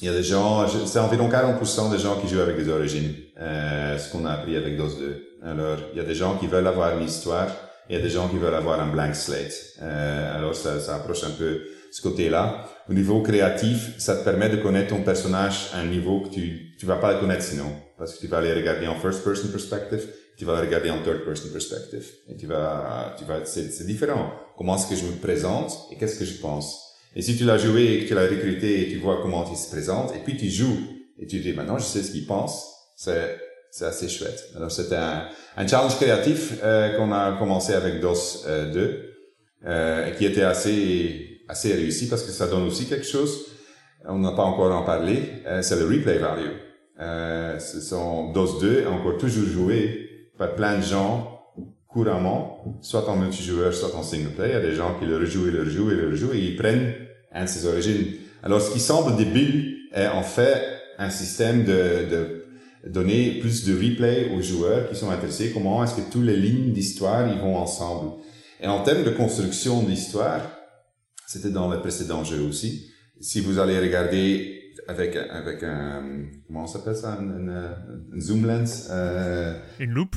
[0.00, 3.14] Il y a des gens, c'est environ 40% des gens qui jouent avec des origines,
[3.40, 5.24] euh, ce qu'on a appris avec DOS 2.
[5.42, 7.48] Alors, il y a des gens qui veulent avoir une histoire,
[7.88, 9.74] il y a des gens qui veulent avoir un blank slate.
[9.82, 12.68] Euh, alors, ça, ça approche un peu ce côté-là.
[12.88, 16.68] Au niveau créatif, ça te permet de connaître ton personnage à un niveau que tu
[16.78, 19.48] tu vas pas le connaître sinon, parce que tu vas aller regarder en first person
[19.48, 23.86] perspective, tu vas le regarder en third person perspective, et tu vas tu vas c'est
[23.86, 24.32] différent.
[24.56, 26.94] Comment est-ce que je me présente et qu'est-ce que je pense?
[27.16, 29.56] Et si tu l'as joué et que tu l'as recruté et tu vois comment il
[29.56, 30.78] se présente, et puis tu joues
[31.18, 33.36] et tu dis maintenant je sais ce qu'il pense, c'est
[33.70, 34.50] c'est assez chouette.
[34.56, 39.14] Alors c'était un, un challenge créatif euh, qu'on a commencé avec DOS euh, 2,
[39.66, 43.46] euh, qui était assez assez réussi parce que ça donne aussi quelque chose.
[44.06, 45.22] On n'a pas encore en parlé.
[45.46, 46.52] Euh, c'est le replay value.
[47.00, 51.34] Euh, ce sont DOS 2 encore toujours joué par plein de gens
[51.88, 54.48] couramment, soit en multijoueur, soit en single play.
[54.48, 56.38] Il y a des gens qui le rejouent et le rejouent et le rejouent et
[56.38, 56.92] ils prennent
[57.32, 58.12] un de ses origines.
[58.42, 60.62] Alors, ce qui semble débile est en fait
[60.98, 62.44] un système de, de
[62.86, 65.50] donner plus de replay aux joueurs qui sont intéressés.
[65.52, 68.12] Comment est-ce que toutes les lignes d'histoire ils vont ensemble?
[68.60, 70.42] Et en termes de construction d'histoire,
[71.28, 72.90] c'était dans le précédent jeu aussi.
[73.20, 79.52] Si vous allez regarder avec avec un comment on s'appelle ça, une, zoom lens, euh,
[79.78, 80.16] une loupe.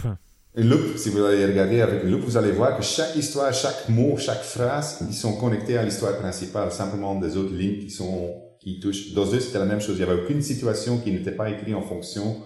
[0.55, 0.97] Une loupe.
[0.97, 4.15] Si vous allez regarder avec une loupe, vous allez voir que chaque histoire, chaque mot,
[4.17, 8.79] chaque phrase, ils sont connectés à l'histoire principale, simplement des autres lignes qui sont qui
[8.79, 9.11] touchent.
[9.13, 9.97] Dans deux, c'était la même chose.
[9.97, 12.37] Il n'y avait aucune situation qui n'était pas écrite en fonction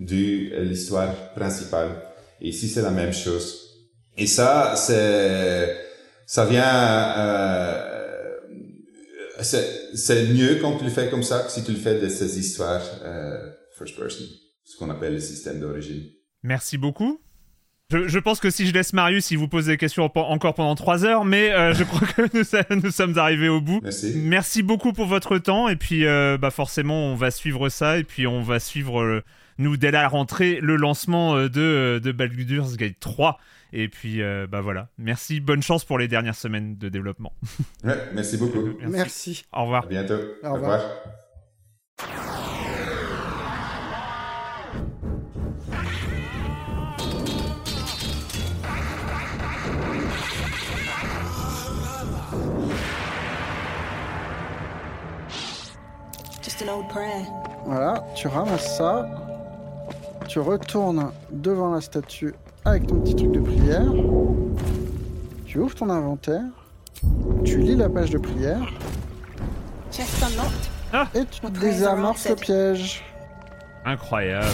[0.00, 1.90] de l'histoire principale.
[2.40, 3.60] Et ici, c'est la même chose.
[4.16, 5.84] Et ça, c'est
[6.26, 7.83] ça vient euh,
[9.44, 12.38] c'est mieux quand tu le fais comme ça que si tu le fais de ces
[12.38, 14.24] histoires euh, first person,
[14.64, 16.04] ce qu'on appelle le système d'origine.
[16.42, 17.20] Merci beaucoup.
[17.90, 20.74] Je, je, pense que si je laisse Marius, il vous pose des questions encore pendant
[20.74, 23.80] trois heures, mais euh, je crois que nous, nous, sommes arrivés au bout.
[23.82, 24.14] Merci.
[24.16, 28.04] Merci beaucoup pour votre temps, et puis euh, bah forcément, on va suivre ça, et
[28.04, 29.22] puis on va suivre,
[29.58, 33.38] nous, dès la rentrée, le lancement de, de Baldur's Gate 3.
[33.76, 34.88] Et puis, euh, bah voilà.
[34.98, 37.32] Merci, bonne chance pour les dernières semaines de développement.
[37.84, 38.62] Ouais, merci beaucoup.
[38.78, 38.86] merci.
[38.88, 39.44] merci.
[39.52, 39.84] Au revoir.
[39.84, 40.14] À bientôt.
[40.44, 40.54] Au revoir.
[40.54, 40.80] Au revoir.
[56.42, 57.26] Just an old prayer.
[57.66, 59.08] Voilà, tu ramasses ça,
[60.28, 62.34] tu retournes devant la statue
[62.64, 63.84] avec ton petit truc de prière.
[65.44, 66.42] Tu ouvres ton inventaire.
[67.44, 68.72] Tu lis la page de prière.
[70.92, 73.02] Ah et tu désamorces le piège.
[73.84, 74.46] Incroyable.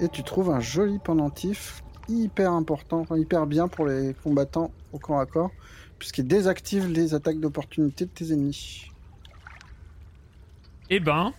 [0.00, 5.20] Et tu trouves un joli pendentif hyper important, hyper bien pour les combattants au corps
[5.20, 5.50] à corps,
[5.98, 8.90] puisqu'il désactive les attaques d'opportunité de tes ennemis.
[10.90, 11.32] Eh ben,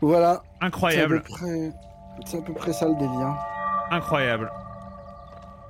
[0.00, 1.72] Voilà, c'est à, peu incroyable, près...
[2.26, 3.34] c'est à peu près ça le délire.
[3.90, 4.50] incroyable.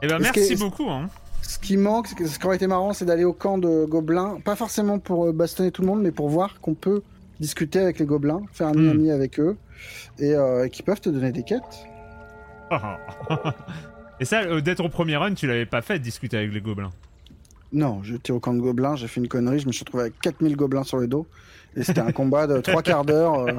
[0.02, 0.88] Eh ben, merci que- beaucoup.
[0.90, 1.08] Hein.
[1.42, 4.54] Ce qui manque, ce qui aurait été marrant, c'est d'aller au camp de gobelins, pas
[4.56, 7.02] forcément pour euh, bastonner tout le monde, mais pour voir qu'on peut
[7.40, 8.90] discuter avec les gobelins, faire un Hmm.
[8.90, 9.56] ami avec eux,
[10.18, 11.62] et, euh, et qu'ils peuvent te donner des quêtes.
[14.20, 16.60] Et ça, euh, d'être au premier run, tu l'avais pas fait de discuter avec les
[16.60, 16.90] gobelins.
[17.72, 20.18] Non, j'étais au camp de gobelins, j'ai fait une connerie, je me suis retrouvé avec
[20.20, 21.26] 4000 gobelins sur le dos.
[21.76, 23.34] Et c'était un combat de trois quarts d'heure.
[23.40, 23.52] euh,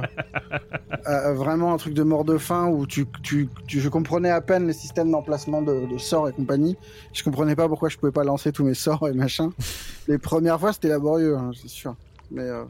[1.08, 4.42] euh, vraiment un truc de mort de faim où tu, tu, tu- je comprenais à
[4.42, 6.76] peine les systèmes d'emplacement de, de sorts et compagnie.
[7.14, 9.52] Je comprenais pas pourquoi je pouvais pas lancer tous mes sorts et machin.
[10.08, 11.96] Les premières fois, c'était laborieux, hein, c'est sûr.
[12.32, 12.64] Mais euh,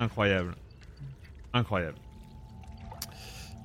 [0.00, 0.54] Incroyable.
[1.52, 1.96] Incroyable.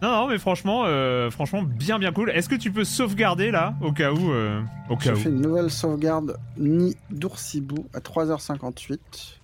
[0.01, 2.29] Non, non, mais franchement, euh, franchement, bien, bien cool.
[2.29, 5.41] Est-ce que tu peux sauvegarder là, au cas où, euh, au cas où fait une
[5.41, 9.38] nouvelle sauvegarde Nid d'Oursibou à 3h58.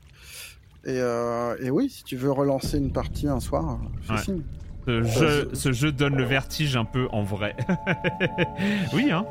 [0.86, 4.20] Et, euh, et oui, si tu veux relancer une partie un soir, euh, fais Ouais.
[4.20, 4.42] signe.
[4.86, 7.56] ce jeu, ce jeu donne le vertige un peu en vrai.
[8.94, 9.26] oui, hein.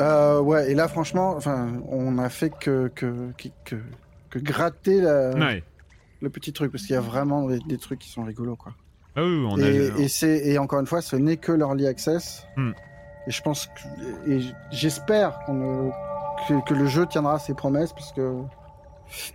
[0.00, 1.38] Euh, ouais, et là, franchement,
[1.88, 3.76] on a fait que, que, que, que,
[4.30, 5.62] que gratter la- Ouais.
[6.20, 8.72] le petit truc, parce qu'il y a vraiment des, des trucs qui sont rigolos, quoi.
[9.16, 9.62] Ah oui, on a.
[9.68, 12.46] Et, et, c'est, et encore une fois, ce n'est que l'early access.
[12.56, 12.72] Hmm.
[13.26, 14.40] Et je pense que, et
[14.72, 15.92] j'espère qu'on
[16.48, 18.40] que, que le jeu tiendra ses promesses, parce que.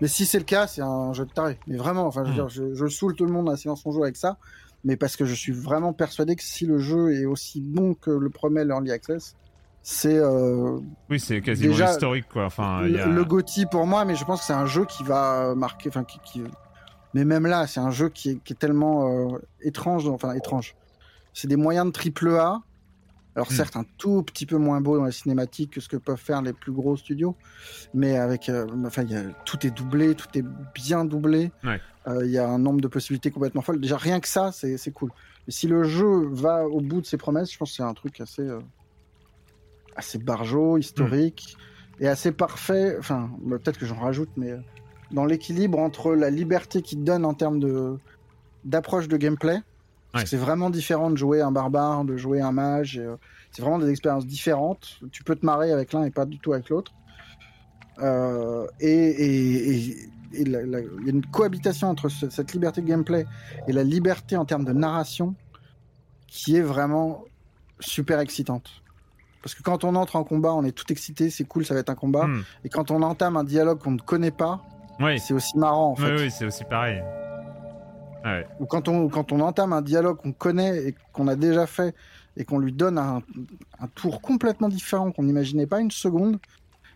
[0.02, 1.60] Mais si c'est le cas, c'est un jeu de taré.
[1.68, 2.36] Mais vraiment, enfin, je veux Hmm.
[2.36, 4.38] dire, je, je saoule tout le monde à silence on joue avec ça.
[4.84, 8.12] Mais parce que je suis vraiment persuadé que si le jeu est aussi bon que
[8.12, 9.36] le promet l'early access,
[9.82, 10.80] c'est euh,
[11.10, 12.46] Oui, c'est quasiment Déjà, historique, quoi.
[12.46, 13.08] Enfin, le, y a...
[13.08, 16.04] le GOTY pour moi, mais je pense que c'est un jeu qui va marquer, enfin
[16.06, 16.44] qui, qui-
[17.14, 20.76] mais même là, c'est un jeu qui est, qui est tellement euh, étrange, enfin étrange.
[21.34, 22.60] C'est des moyens de triple A.
[23.40, 23.56] Alors Hmm.
[23.56, 26.42] certes, un tout petit peu moins beau dans la cinématique que ce que peuvent faire
[26.42, 27.38] les plus gros studios,
[27.94, 30.44] mais avec, euh, enfin, il y a, tout est doublé, tout est
[30.76, 31.50] bien doublé.
[31.64, 31.80] Ouais.
[32.08, 33.80] Euh, Il y a un nombre de possibilités complètement folles.
[33.80, 35.12] Déjà rien que ça, c'est cool.
[35.48, 37.94] Et si le jeu va au bout de ses promesses, je pense que c'est un
[37.94, 38.60] truc assez, euh,
[39.96, 41.56] assez barjot, historique
[42.02, 42.98] et assez parfait.
[43.00, 44.60] Enfin, bah, peut-être que j'en rajoute, mais euh,
[45.12, 47.96] dans l'équilibre entre la liberté qu'il donne en termes de
[48.66, 49.62] d'approche de gameplay.
[50.16, 50.26] Ouais.
[50.26, 52.98] c'est vraiment différent de jouer un barbare, de jouer un mage.
[52.98, 53.16] euh,
[53.52, 55.00] c'est vraiment des expériences différentes.
[55.12, 56.92] Tu peux te marrer avec l'un et pas du tout avec l'autre.
[58.02, 59.26] Euh, et
[60.34, 63.26] il y a une cohabitation entre ce- cette liberté de gameplay
[63.68, 65.36] et la liberté en termes de narration
[66.28, 67.26] qui est vraiment
[67.80, 68.70] super excitante.
[69.42, 71.80] Parce que quand on entre en combat, on est tout excité, c'est cool, ça va
[71.80, 72.28] être un combat.
[72.28, 72.44] Hmm.
[72.66, 74.62] Et quand on entame un dialogue qu'on ne connaît pas,
[75.00, 76.14] Oui, c'est aussi marrant en fait.
[76.16, 77.02] oui, oui, c'est aussi pareil.
[78.24, 78.40] Ah.
[78.60, 81.96] Ou quand on, quand on entame un dialogue qu'on connaît et qu'on a déjà fait
[82.38, 83.22] et qu'on lui donne un,
[83.80, 86.38] un tour complètement différent qu'on n'imaginait pas une seconde,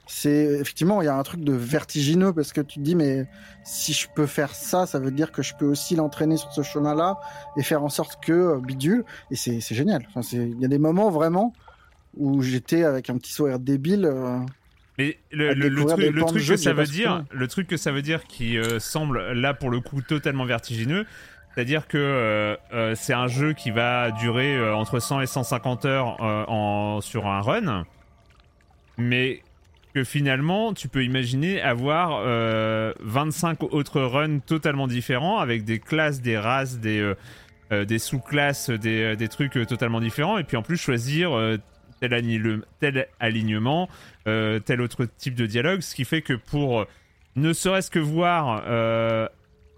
[0.05, 3.25] c'est effectivement, il y a un truc de vertigineux parce que tu te dis, mais
[3.63, 6.61] si je peux faire ça, ça veut dire que je peux aussi l'entraîner sur ce
[6.61, 7.19] chemin-là
[7.55, 9.05] et faire en sorte que euh, bidule.
[9.31, 10.05] Et c'est génial.
[10.33, 11.53] Il y a des moments vraiment
[12.17, 14.05] où j'étais avec un petit sourire débile.
[14.05, 14.39] euh,
[14.99, 15.53] Mais le,
[15.85, 19.31] truc, le que ça veut dire, le truc que ça veut dire qui euh, semble
[19.31, 21.05] là pour le coup totalement vertigineux,
[21.53, 26.21] c'est-à-dire que euh, euh, c'est un jeu qui va durer entre 100 et 150 heures
[26.21, 27.85] en, sur un run,
[28.97, 29.41] mais
[29.93, 36.21] que finalement tu peux imaginer avoir euh, 25 autres runs totalement différents avec des classes,
[36.21, 37.13] des races, des
[37.71, 41.31] des sous-classes, des, des trucs totalement différents, et puis en plus choisir
[42.79, 43.89] tel, alignement,
[44.27, 46.85] euh, tel autre type de dialogue, ce qui fait que pour euh,
[47.35, 49.27] ne serait-ce que voir euh,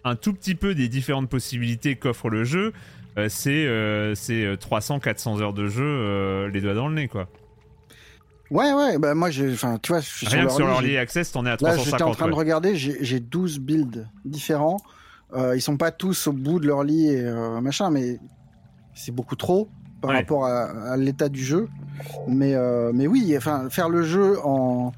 [0.03, 2.73] un tout petit peu des différentes possibilités qu'offre le jeu,
[3.17, 7.27] euh, c'est euh, c'est 300-400 heures de jeu les doigts dans le nez quoi.
[8.51, 11.31] Ouais, ouais, bah moi, enfin, tu vois, je suis Rien que sur l'Early j'ai- Access,
[11.31, 12.17] t'en es à Là, j'étais en 350.
[12.17, 14.77] train de regarder, j'ai j'ai 12 builds différents.
[15.33, 18.19] Euh, ils sont pas tous au bout de leur lit et euh, machin, mais
[18.93, 19.67] c'est beaucoup trop
[20.05, 20.21] par Ouais.
[20.21, 21.67] rapport à, à l'état du jeu.
[22.27, 24.91] Mais, euh, mais oui, enfin, faire le jeu en,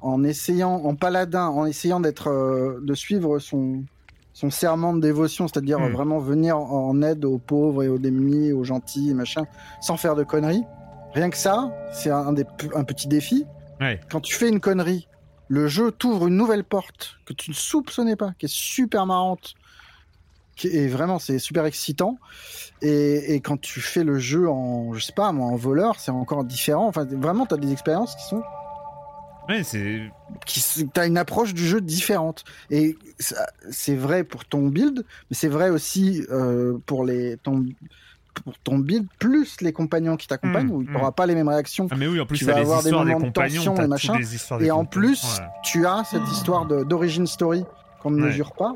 [0.00, 3.84] en essayant, en paladin, en essayant d'être, euh, de suivre son,
[4.32, 5.92] son serment de dévotion, c'est-à-dire Hmm.
[5.92, 9.44] vraiment venir en aide aux pauvres et aux démunis, aux gentils, et machin,
[9.80, 10.64] sans faire de conneries.
[11.14, 12.44] Rien que ça, c'est un, des,
[12.74, 13.46] un petit défi
[13.80, 14.00] Ouais.
[14.10, 15.08] quand tu fais une connerie,
[15.48, 19.54] le jeu t'ouvre une nouvelle porte que tu ne soupçonnais pas, qui est super marrante,
[20.64, 22.18] est vraiment c'est super excitant.
[22.82, 26.10] Et, et quand tu fais le jeu en, je sais pas, moi, en voleur, c'est
[26.10, 26.86] encore différent.
[26.86, 28.42] Enfin, vraiment, t'as des expériences qui sont,
[29.48, 30.10] Ouais, c'est
[30.46, 32.44] qui, t'as une approche du jeu différente.
[32.70, 32.96] Et
[33.70, 37.66] c'est vrai pour ton build, mais c'est vrai aussi euh, pour les ton
[38.42, 40.94] pour ton build, plus les compagnons qui t'accompagnent, Mmh, où tu mmh.
[40.94, 41.86] n'auras pas les mêmes réactions.
[41.90, 43.86] Ah, mais oui, en plus, Tu vas avoir des histoires des moments de tension et
[43.86, 44.18] machin.
[44.60, 45.46] Et en plus, Ouais.
[45.62, 47.64] tu as cette histoire de- d'origin story
[48.02, 48.28] qu'on ne Ouais.
[48.28, 48.72] mesure pas.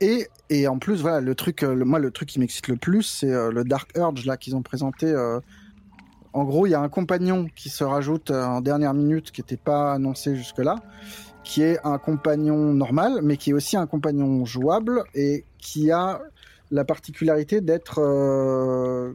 [0.00, 2.76] Et, et en plus, voilà, le truc, euh, le, moi, le truc qui m'excite le
[2.76, 5.06] plus, c'est euh, le Dark Urge là qu'ils ont présenté.
[5.06, 5.40] euh,
[6.32, 9.40] en gros, il y a un compagnon qui se rajoute euh, en dernière minute, qui
[9.40, 10.76] n'était pas annoncé jusque-là,
[11.44, 16.20] qui est un compagnon normal, mais qui est aussi un compagnon jouable et qui a
[16.70, 19.14] la particularité d'être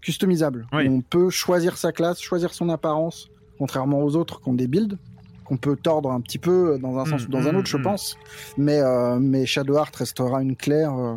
[0.00, 0.66] customisable.
[0.72, 0.86] Oui.
[0.88, 4.98] On peut choisir sa classe, choisir son apparence, contrairement aux autres qui ont des builds
[5.44, 7.68] qu'on peut tordre un petit peu dans un sens Mm, ou dans un mm, autre,
[7.68, 7.82] je mm.
[7.82, 8.16] pense.
[8.56, 11.16] Mais, euh, mais Shadowheart restera une claire euh,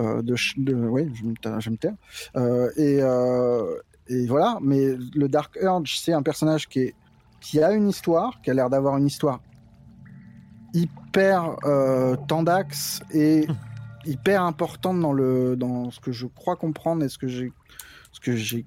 [0.00, 0.74] euh, de.
[0.74, 1.94] Oui, je me taire.
[2.36, 2.98] Euh, et,
[4.14, 4.58] et voilà.
[4.62, 6.94] Mais le Dark Urge, c'est un personnage qui, est,
[7.40, 9.40] qui a une histoire, qui a l'air d'avoir une histoire
[10.72, 11.56] hyper
[12.26, 13.46] tendax et
[14.04, 17.52] hyper importante dans, le, dans ce que je crois comprendre et ce que j'ai
[18.10, 18.66] ce que j'ai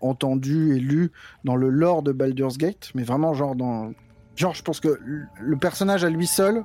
[0.00, 1.10] entendu et lu
[1.44, 3.92] dans le lore de Baldur's Gate, mais vraiment genre dans
[4.36, 4.98] genre je pense que
[5.40, 6.62] le- personnage à lui seul,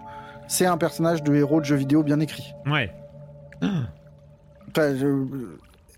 [0.47, 2.53] c'est un personnage de héros de jeu vidéo bien écrit.
[2.65, 2.91] Ouais.
[3.61, 5.25] Enfin, je-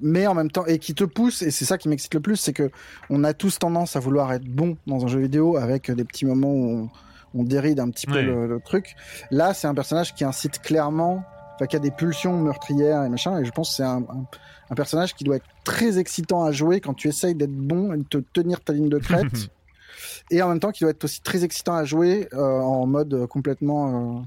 [0.02, 2.38] mais en même temps et qui te pousse et c'est ça qui m'excite le plus,
[2.38, 2.72] c'est que
[3.10, 6.26] on a tous tendance à vouloir être bon dans un jeu vidéo avec des petits
[6.26, 6.90] moments où
[7.34, 8.96] on, on déride un petit peu le, le truc.
[9.30, 11.24] Là, c'est un personnage qui incite clairement,
[11.56, 14.26] enfin qui a des pulsions meurtrières et machin, et je pense que c'est un, un-
[14.70, 17.98] un personnage qui doit être très excitant à jouer quand tu essayes d'être bon et
[17.98, 19.50] de te tenir ta ligne de crête.
[20.32, 23.14] et en même temps qui doit être aussi très excitant à jouer euh, en mode
[23.14, 24.22] euh, complètement euh,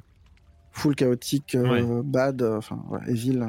[0.73, 3.47] full chaotique, euh, bad, enfin ouais, evil.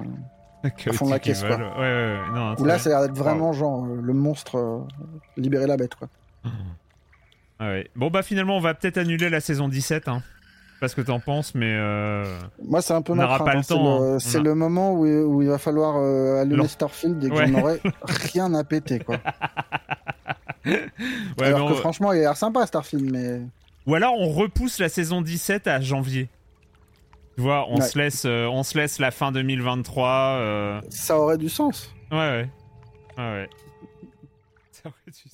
[0.63, 1.57] Chaotique fond de la caisse, quoi.
[1.79, 2.17] Ouais.
[2.33, 4.85] Non, Où là, c'est- ça a l'air d'être vraiment genre le monstre
[5.35, 6.07] libérer la bête quoi.
[7.59, 7.89] Ah ouais.
[7.95, 10.07] Bon, bah finalement, on va peut-être annuler la saison 17.
[10.07, 10.21] Hein.
[10.83, 11.73] Pas ce que t'en penses, mais.
[11.79, 12.25] euh,
[12.61, 13.63] Moi, c'est un peu On ma crainte, pas le hein.
[13.63, 14.19] C'est temps, le- hein.
[14.19, 16.67] C'est a- le moment où, où il va falloir euh, allumer.
[16.67, 17.47] Starfield et que Ouais.
[17.47, 17.79] j'en aurai
[18.33, 19.15] rien à péter quoi.
[20.65, 20.81] ouais,
[21.39, 23.39] Alors mais que on- franchement, il a l'air sympa Starfield, mais
[23.87, 26.27] Ou alors on repousse la saison 17 à janvier.
[27.37, 27.81] Tu vois, on, Ouais.
[27.87, 30.09] se laisse, euh, on se laisse la fin 2023.
[30.39, 31.93] euh, ça aurait du sens.
[32.11, 32.49] Ouais, ouais.
[33.17, 33.49] Ouais, ouais.
[34.71, 35.32] Ça aurait du sens.